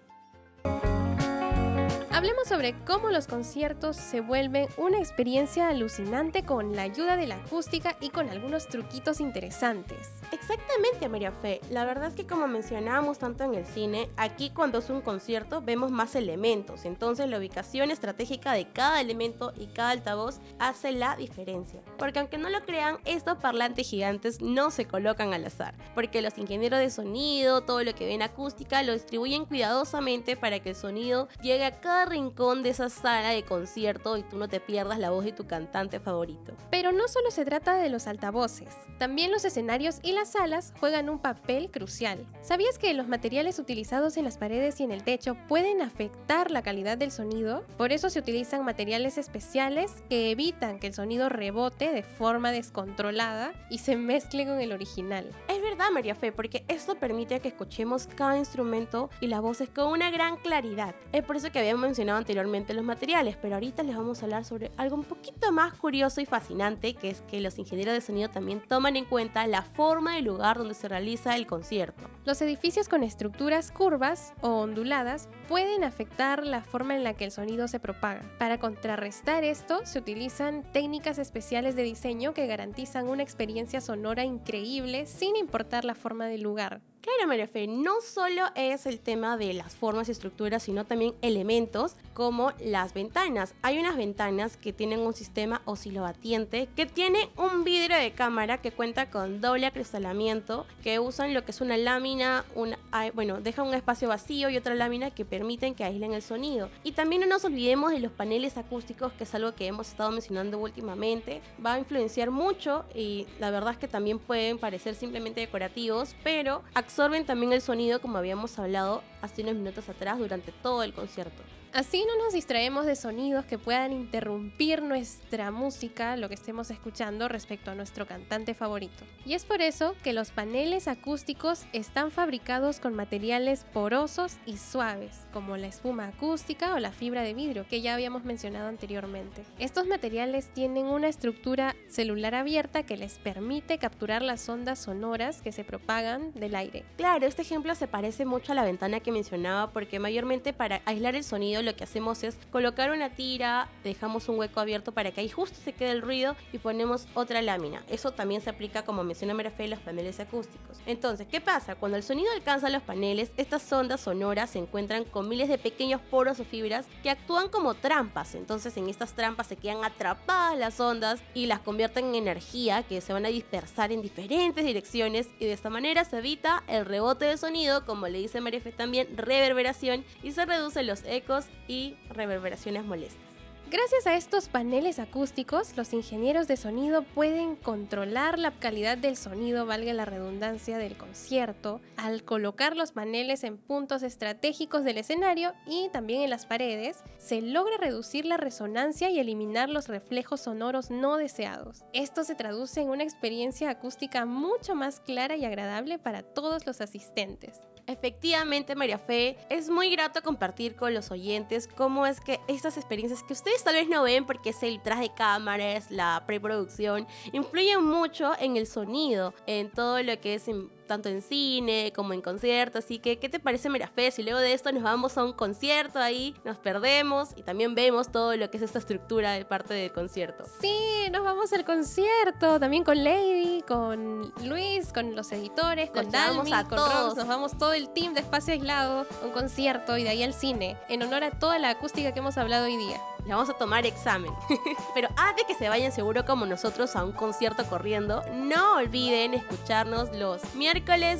Hablemos 2.14 2.46
sobre 2.46 2.76
cómo 2.84 3.10
los 3.10 3.26
conciertos 3.26 3.96
se 3.96 4.20
vuelven 4.20 4.68
una 4.76 4.98
experiencia 4.98 5.66
alucinante 5.66 6.44
con 6.44 6.76
la 6.76 6.82
ayuda 6.82 7.16
de 7.16 7.26
la 7.26 7.34
acústica 7.34 7.96
y 8.00 8.10
con 8.10 8.28
algunos 8.28 8.68
truquitos 8.68 9.18
interesantes. 9.18 10.12
Exactamente, 10.30 11.08
María 11.08 11.32
Fe. 11.32 11.60
La 11.70 11.84
verdad 11.84 12.06
es 12.06 12.14
que 12.14 12.24
como 12.24 12.46
mencionábamos 12.46 13.18
tanto 13.18 13.42
en 13.42 13.54
el 13.54 13.66
cine, 13.66 14.08
aquí 14.16 14.50
cuando 14.50 14.78
es 14.78 14.90
un 14.90 15.00
concierto 15.00 15.60
vemos 15.60 15.90
más 15.90 16.14
elementos. 16.14 16.84
Entonces 16.84 17.28
la 17.28 17.36
ubicación 17.36 17.90
estratégica 17.90 18.52
de 18.52 18.70
cada 18.70 19.00
elemento 19.00 19.52
y 19.56 19.66
cada 19.66 19.90
altavoz 19.90 20.38
hace 20.60 20.92
la 20.92 21.16
diferencia. 21.16 21.80
Porque 21.98 22.20
aunque 22.20 22.38
no 22.38 22.48
lo 22.48 22.64
crean, 22.64 22.98
estos 23.06 23.38
parlantes 23.38 23.88
gigantes 23.88 24.40
no 24.40 24.70
se 24.70 24.84
colocan 24.84 25.34
al 25.34 25.46
azar. 25.46 25.74
Porque 25.96 26.22
los 26.22 26.38
ingenieros 26.38 26.78
de 26.78 26.90
sonido, 26.90 27.62
todo 27.62 27.82
lo 27.82 27.92
que 27.92 28.06
ven 28.06 28.22
acústica, 28.22 28.84
lo 28.84 28.92
distribuyen 28.92 29.46
cuidadosamente 29.46 30.36
para 30.36 30.60
que 30.60 30.68
el 30.70 30.76
sonido 30.76 31.26
llegue 31.42 31.64
a 31.64 31.80
cada 31.80 32.03
rincón 32.06 32.62
de 32.62 32.70
esa 32.70 32.88
sala 32.88 33.30
de 33.30 33.44
concierto 33.44 34.16
y 34.16 34.22
tú 34.22 34.36
no 34.36 34.48
te 34.48 34.60
pierdas 34.60 34.98
la 34.98 35.10
voz 35.10 35.24
de 35.24 35.32
tu 35.32 35.46
cantante 35.46 36.00
favorito. 36.00 36.52
Pero 36.70 36.92
no 36.92 37.08
solo 37.08 37.30
se 37.30 37.44
trata 37.44 37.76
de 37.76 37.88
los 37.88 38.06
altavoces, 38.06 38.74
también 38.98 39.30
los 39.30 39.44
escenarios 39.44 39.98
y 40.02 40.12
las 40.12 40.32
salas 40.32 40.72
juegan 40.78 41.08
un 41.08 41.18
papel 41.18 41.70
crucial. 41.70 42.26
¿Sabías 42.42 42.78
que 42.78 42.94
los 42.94 43.08
materiales 43.08 43.58
utilizados 43.58 44.16
en 44.16 44.24
las 44.24 44.38
paredes 44.38 44.80
y 44.80 44.84
en 44.84 44.92
el 44.92 45.04
techo 45.04 45.36
pueden 45.48 45.82
afectar 45.82 46.50
la 46.50 46.62
calidad 46.62 46.96
del 46.96 47.10
sonido? 47.10 47.64
Por 47.76 47.92
eso 47.92 48.10
se 48.10 48.18
utilizan 48.18 48.64
materiales 48.64 49.18
especiales 49.18 49.92
que 50.08 50.30
evitan 50.30 50.78
que 50.78 50.86
el 50.86 50.94
sonido 50.94 51.28
rebote 51.28 51.90
de 51.90 52.02
forma 52.02 52.52
descontrolada 52.52 53.52
y 53.70 53.78
se 53.78 53.96
mezcle 53.96 54.46
con 54.46 54.60
el 54.60 54.72
original. 54.72 55.30
Es 55.48 55.60
verdad, 55.60 55.90
María 55.92 56.14
Fe, 56.14 56.32
porque 56.32 56.64
esto 56.68 56.94
permite 56.96 57.40
que 57.40 57.48
escuchemos 57.48 58.06
cada 58.06 58.38
instrumento 58.38 59.10
y 59.20 59.26
las 59.26 59.40
voces 59.40 59.68
con 59.68 59.86
una 59.86 60.10
gran 60.10 60.36
claridad. 60.36 60.94
Es 61.12 61.24
por 61.24 61.36
eso 61.36 61.50
que 61.50 61.58
habíamos 61.58 61.88
anteriormente 61.98 62.74
los 62.74 62.84
materiales, 62.84 63.36
pero 63.40 63.54
ahorita 63.54 63.82
les 63.82 63.96
vamos 63.96 64.20
a 64.20 64.26
hablar 64.26 64.44
sobre 64.44 64.70
algo 64.76 64.96
un 64.96 65.04
poquito 65.04 65.52
más 65.52 65.74
curioso 65.74 66.20
y 66.20 66.26
fascinante, 66.26 66.94
que 66.94 67.10
es 67.10 67.22
que 67.22 67.40
los 67.40 67.58
ingenieros 67.58 67.94
de 67.94 68.00
sonido 68.00 68.28
también 68.28 68.60
toman 68.60 68.96
en 68.96 69.04
cuenta 69.04 69.46
la 69.46 69.62
forma 69.62 70.16
del 70.16 70.26
lugar 70.26 70.58
donde 70.58 70.74
se 70.74 70.88
realiza 70.88 71.36
el 71.36 71.46
concierto. 71.46 72.04
Los 72.24 72.40
edificios 72.42 72.88
con 72.88 73.02
estructuras 73.02 73.70
curvas 73.70 74.32
o 74.40 74.48
onduladas 74.60 75.28
pueden 75.48 75.84
afectar 75.84 76.46
la 76.46 76.62
forma 76.62 76.96
en 76.96 77.04
la 77.04 77.14
que 77.14 77.24
el 77.24 77.30
sonido 77.30 77.68
se 77.68 77.80
propaga. 77.80 78.22
Para 78.38 78.58
contrarrestar 78.58 79.44
esto, 79.44 79.80
se 79.84 79.98
utilizan 79.98 80.64
técnicas 80.72 81.18
especiales 81.18 81.76
de 81.76 81.82
diseño 81.82 82.34
que 82.34 82.46
garantizan 82.46 83.08
una 83.08 83.22
experiencia 83.22 83.80
sonora 83.80 84.24
increíble 84.24 85.06
sin 85.06 85.36
importar 85.36 85.84
la 85.84 85.94
forma 85.94 86.26
del 86.26 86.42
lugar. 86.42 86.80
Claro, 87.04 87.28
María 87.28 87.46
Fe, 87.46 87.66
no 87.66 88.00
solo 88.00 88.44
es 88.54 88.86
el 88.86 88.98
tema 88.98 89.36
de 89.36 89.52
las 89.52 89.76
formas 89.76 90.08
y 90.08 90.12
estructuras, 90.12 90.62
sino 90.62 90.86
también 90.86 91.12
elementos 91.20 91.96
como 92.14 92.52
las 92.58 92.94
ventanas. 92.94 93.54
Hay 93.60 93.78
unas 93.78 93.98
ventanas 93.98 94.56
que 94.56 94.72
tienen 94.72 95.00
un 95.00 95.12
sistema 95.12 95.60
oscilobatiente 95.66 96.66
que 96.74 96.86
tiene 96.86 97.28
un 97.36 97.62
vidrio 97.62 97.98
de 97.98 98.12
cámara 98.12 98.62
que 98.62 98.72
cuenta 98.72 99.10
con 99.10 99.42
doble 99.42 99.66
acristalamiento, 99.66 100.66
que 100.82 100.98
usan 100.98 101.34
lo 101.34 101.44
que 101.44 101.50
es 101.50 101.60
una 101.60 101.76
lámina, 101.76 102.46
una, 102.54 102.78
bueno, 103.12 103.38
deja 103.42 103.62
un 103.62 103.74
espacio 103.74 104.08
vacío 104.08 104.48
y 104.48 104.56
otra 104.56 104.74
lámina 104.74 105.10
que 105.10 105.26
permiten 105.26 105.74
que 105.74 105.84
aíslen 105.84 106.14
el 106.14 106.22
sonido. 106.22 106.70
Y 106.84 106.92
también 106.92 107.20
no 107.20 107.26
nos 107.26 107.44
olvidemos 107.44 107.90
de 107.90 108.00
los 108.00 108.12
paneles 108.12 108.56
acústicos, 108.56 109.12
que 109.12 109.24
es 109.24 109.34
algo 109.34 109.54
que 109.54 109.66
hemos 109.66 109.88
estado 109.88 110.10
mencionando 110.10 110.58
últimamente. 110.58 111.42
Va 111.64 111.74
a 111.74 111.78
influenciar 111.78 112.30
mucho 112.30 112.86
y 112.94 113.26
la 113.40 113.50
verdad 113.50 113.72
es 113.72 113.78
que 113.78 113.88
también 113.88 114.18
pueden 114.18 114.56
parecer 114.56 114.94
simplemente 114.94 115.42
decorativos, 115.42 116.16
pero 116.24 116.62
absorben 116.94 117.26
también 117.26 117.52
el 117.52 117.60
sonido 117.60 118.00
como 118.00 118.18
habíamos 118.18 118.56
hablado 118.56 119.02
hace 119.20 119.42
unos 119.42 119.56
minutos 119.56 119.88
atrás 119.88 120.16
durante 120.16 120.52
todo 120.52 120.84
el 120.84 120.94
concierto. 120.94 121.42
Así 121.74 122.04
no 122.06 122.16
nos 122.22 122.32
distraemos 122.32 122.86
de 122.86 122.94
sonidos 122.94 123.46
que 123.46 123.58
puedan 123.58 123.92
interrumpir 123.92 124.80
nuestra 124.80 125.50
música, 125.50 126.16
lo 126.16 126.28
que 126.28 126.36
estemos 126.36 126.70
escuchando 126.70 127.26
respecto 127.26 127.72
a 127.72 127.74
nuestro 127.74 128.06
cantante 128.06 128.54
favorito. 128.54 129.04
Y 129.26 129.34
es 129.34 129.44
por 129.44 129.60
eso 129.60 129.96
que 130.04 130.12
los 130.12 130.30
paneles 130.30 130.86
acústicos 130.86 131.64
están 131.72 132.12
fabricados 132.12 132.78
con 132.78 132.94
materiales 132.94 133.66
porosos 133.72 134.36
y 134.46 134.56
suaves, 134.56 135.26
como 135.32 135.56
la 135.56 135.66
espuma 135.66 136.06
acústica 136.06 136.74
o 136.74 136.78
la 136.78 136.92
fibra 136.92 137.22
de 137.22 137.34
vidrio 137.34 137.66
que 137.68 137.80
ya 137.80 137.94
habíamos 137.94 138.22
mencionado 138.22 138.68
anteriormente. 138.68 139.42
Estos 139.58 139.88
materiales 139.88 140.52
tienen 140.54 140.86
una 140.86 141.08
estructura 141.08 141.74
celular 141.88 142.36
abierta 142.36 142.84
que 142.84 142.96
les 142.96 143.18
permite 143.18 143.78
capturar 143.78 144.22
las 144.22 144.48
ondas 144.48 144.78
sonoras 144.78 145.42
que 145.42 145.50
se 145.50 145.64
propagan 145.64 146.32
del 146.34 146.54
aire. 146.54 146.84
Claro, 146.96 147.26
este 147.26 147.42
ejemplo 147.42 147.74
se 147.74 147.88
parece 147.88 148.24
mucho 148.24 148.52
a 148.52 148.54
la 148.54 148.62
ventana 148.62 149.00
que 149.00 149.10
mencionaba 149.10 149.72
porque 149.72 149.98
mayormente 149.98 150.52
para 150.52 150.80
aislar 150.84 151.16
el 151.16 151.24
sonido 151.24 151.63
lo 151.64 151.76
que 151.76 151.84
hacemos 151.84 152.22
es 152.22 152.36
colocar 152.50 152.90
una 152.90 153.10
tira, 153.10 153.68
dejamos 153.82 154.28
un 154.28 154.38
hueco 154.38 154.60
abierto 154.60 154.92
para 154.92 155.10
que 155.10 155.20
ahí 155.20 155.28
justo 155.28 155.58
se 155.62 155.72
quede 155.72 155.90
el 155.90 156.02
ruido 156.02 156.36
y 156.52 156.58
ponemos 156.58 157.06
otra 157.14 157.42
lámina. 157.42 157.82
Eso 157.88 158.12
también 158.12 158.40
se 158.40 158.50
aplica, 158.50 158.84
como 158.84 159.04
menciona 159.04 159.34
Merafe, 159.34 159.68
los 159.68 159.80
paneles 159.80 160.20
acústicos. 160.20 160.78
Entonces, 160.86 161.26
¿qué 161.30 161.40
pasa? 161.40 161.74
Cuando 161.74 161.96
el 161.96 162.02
sonido 162.02 162.30
alcanza 162.32 162.68
los 162.68 162.82
paneles, 162.82 163.30
estas 163.36 163.72
ondas 163.72 164.00
sonoras 164.00 164.50
se 164.50 164.58
encuentran 164.58 165.04
con 165.04 165.28
miles 165.28 165.48
de 165.48 165.58
pequeños 165.58 166.00
poros 166.00 166.40
o 166.40 166.44
fibras 166.44 166.86
que 167.02 167.10
actúan 167.10 167.48
como 167.48 167.74
trampas. 167.74 168.34
Entonces, 168.34 168.76
en 168.76 168.88
estas 168.88 169.14
trampas 169.14 169.46
se 169.46 169.56
quedan 169.56 169.84
atrapadas 169.84 170.58
las 170.58 170.78
ondas 170.80 171.22
y 171.34 171.46
las 171.46 171.60
convierten 171.60 172.06
en 172.06 172.14
energía 172.14 172.82
que 172.82 173.00
se 173.00 173.12
van 173.12 173.26
a 173.26 173.28
dispersar 173.28 173.92
en 173.92 174.02
diferentes 174.02 174.64
direcciones 174.64 175.28
y 175.38 175.46
de 175.46 175.52
esta 175.52 175.70
manera 175.70 176.04
se 176.04 176.18
evita 176.18 176.62
el 176.68 176.84
rebote 176.84 177.24
del 177.26 177.38
sonido, 177.38 177.84
como 177.84 178.08
le 178.08 178.18
dice 178.18 178.40
Marife 178.40 178.72
también, 178.72 179.16
reverberación 179.16 180.04
y 180.22 180.32
se 180.32 180.46
reducen 180.46 180.86
los 180.86 181.04
ecos 181.04 181.46
y 181.68 181.94
reverberaciones 182.10 182.84
molestas. 182.84 183.23
Gracias 183.70 184.06
a 184.06 184.14
estos 184.14 184.48
paneles 184.48 184.98
acústicos, 184.98 185.74
los 185.76 185.94
ingenieros 185.94 186.46
de 186.46 186.56
sonido 186.56 187.02
pueden 187.02 187.56
controlar 187.56 188.38
la 188.38 188.52
calidad 188.52 188.98
del 188.98 189.16
sonido, 189.16 189.64
valga 189.64 189.92
la 189.94 190.04
redundancia, 190.04 190.76
del 190.76 190.96
concierto, 190.96 191.80
al 191.96 192.24
colocar 192.24 192.76
los 192.76 192.92
paneles 192.92 193.42
en 193.42 193.56
puntos 193.56 194.02
estratégicos 194.02 194.84
del 194.84 194.98
escenario 194.98 195.54
y 195.66 195.88
también 195.88 196.20
en 196.20 196.30
las 196.30 196.44
paredes, 196.44 197.02
se 197.16 197.40
logra 197.40 197.78
reducir 197.78 198.26
la 198.26 198.36
resonancia 198.36 199.08
y 199.08 199.18
eliminar 199.18 199.70
los 199.70 199.88
reflejos 199.88 200.42
sonoros 200.42 200.90
no 200.90 201.16
deseados. 201.16 201.84
Esto 201.94 202.22
se 202.22 202.34
traduce 202.34 202.82
en 202.82 202.90
una 202.90 203.02
experiencia 203.02 203.70
acústica 203.70 204.26
mucho 204.26 204.74
más 204.74 205.00
clara 205.00 205.36
y 205.36 205.46
agradable 205.46 205.98
para 205.98 206.22
todos 206.22 206.66
los 206.66 206.82
asistentes. 206.82 207.62
Efectivamente, 207.86 208.74
María 208.74 208.98
Fe, 208.98 209.36
es 209.50 209.68
muy 209.68 209.90
grato 209.90 210.22
compartir 210.22 210.74
con 210.74 210.94
los 210.94 211.10
oyentes 211.10 211.68
cómo 211.68 212.06
es 212.06 212.20
que 212.20 212.40
estas 212.48 212.78
experiencias 212.78 213.22
que 213.22 213.34
ustedes 213.34 213.62
tal 213.64 213.74
vez 213.74 213.88
no 213.88 214.02
ven 214.02 214.26
porque 214.26 214.50
es 214.50 214.62
el 214.62 214.80
traje 214.80 215.04
de 215.04 215.14
cámaras, 215.14 215.90
la 215.90 216.22
preproducción, 216.26 217.06
influyen 217.32 217.84
mucho 217.84 218.32
en 218.38 218.56
el 218.56 218.66
sonido, 218.66 219.34
en 219.46 219.70
todo 219.70 220.02
lo 220.02 220.20
que 220.20 220.34
es 220.34 220.48
tanto 220.86 221.08
en 221.08 221.22
cine 221.22 221.92
como 221.94 222.12
en 222.12 222.22
conciertos. 222.22 222.84
Así 222.84 222.98
que, 222.98 223.18
¿qué 223.18 223.28
te 223.28 223.40
parece 223.40 223.68
Merafé? 223.68 224.10
Si 224.10 224.22
luego 224.22 224.38
de 224.38 224.52
esto 224.52 224.72
nos 224.72 224.82
vamos 224.82 225.16
a 225.18 225.24
un 225.24 225.32
concierto 225.32 225.98
ahí, 225.98 226.34
nos 226.44 226.58
perdemos 226.58 227.30
y 227.36 227.42
también 227.42 227.74
vemos 227.74 228.10
todo 228.10 228.36
lo 228.36 228.50
que 228.50 228.56
es 228.58 228.62
esta 228.62 228.78
estructura 228.78 229.32
de 229.32 229.44
parte 229.44 229.74
del 229.74 229.92
concierto. 229.92 230.44
Sí, 230.60 230.76
nos 231.10 231.24
vamos 231.24 231.52
al 231.52 231.64
concierto, 231.64 232.58
también 232.60 232.84
con 232.84 233.02
Lady, 233.02 233.62
con 233.66 234.32
Luis, 234.44 234.92
con 234.92 235.14
los 235.14 235.32
editores, 235.32 235.90
con 235.90 236.10
Dalmi, 236.10 236.50
con 236.50 236.76
todos. 236.76 237.16
Nos 237.16 237.26
vamos 237.26 237.56
todo 237.58 237.72
el 237.72 237.88
team 237.90 238.14
de 238.14 238.20
Espacio 238.20 238.52
Aislado, 238.52 239.06
un 239.22 239.30
concierto 239.30 239.96
y 239.98 240.02
de 240.02 240.10
ahí 240.10 240.22
al 240.22 240.34
cine, 240.34 240.76
en 240.88 241.02
honor 241.02 241.24
a 241.24 241.30
toda 241.30 241.58
la 241.58 241.70
acústica 241.70 242.12
que 242.12 242.20
hemos 242.20 242.38
hablado 242.38 242.66
hoy 242.66 242.76
día 242.76 243.00
le 243.24 243.32
vamos 243.32 243.48
a 243.48 243.54
tomar 243.54 243.86
examen. 243.86 244.32
Pero 244.94 245.08
antes 245.16 245.44
que 245.46 245.54
se 245.54 245.68
vayan 245.68 245.92
seguro 245.92 246.24
como 246.24 246.46
nosotros 246.46 246.94
a 246.96 247.04
un 247.04 247.12
concierto 247.12 247.64
corriendo, 247.64 248.22
no 248.32 248.76
olviden 248.76 249.34
escucharnos 249.34 250.14
los 250.16 250.54
miércoles, 250.54 250.73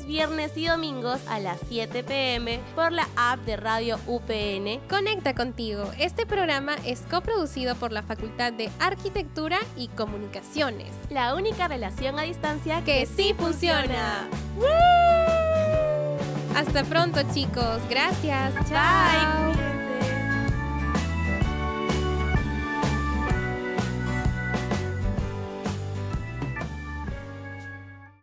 viernes 0.05 0.51
y 0.57 0.67
domingos 0.67 1.21
a 1.27 1.39
las 1.39 1.59
7 1.69 2.03
pm 2.03 2.59
por 2.75 2.91
la 2.91 3.07
app 3.15 3.39
de 3.45 3.55
Radio 3.55 3.97
UPN. 4.05 4.81
Conecta 4.89 5.33
contigo. 5.33 5.91
Este 5.97 6.25
programa 6.25 6.75
es 6.85 7.01
coproducido 7.09 7.75
por 7.75 7.91
la 7.91 8.03
Facultad 8.03 8.51
de 8.51 8.69
Arquitectura 8.79 9.59
y 9.77 9.87
Comunicaciones. 9.89 10.91
La 11.09 11.35
única 11.35 11.67
relación 11.67 12.19
a 12.19 12.23
distancia 12.23 12.83
que, 12.83 13.05
sí 13.05 13.33
funciona. 13.37 14.27
Hasta 16.55 16.83
pronto 16.83 17.21
chicos. 17.33 17.81
Gracias. 17.89 18.53
Chao. 18.69 19.64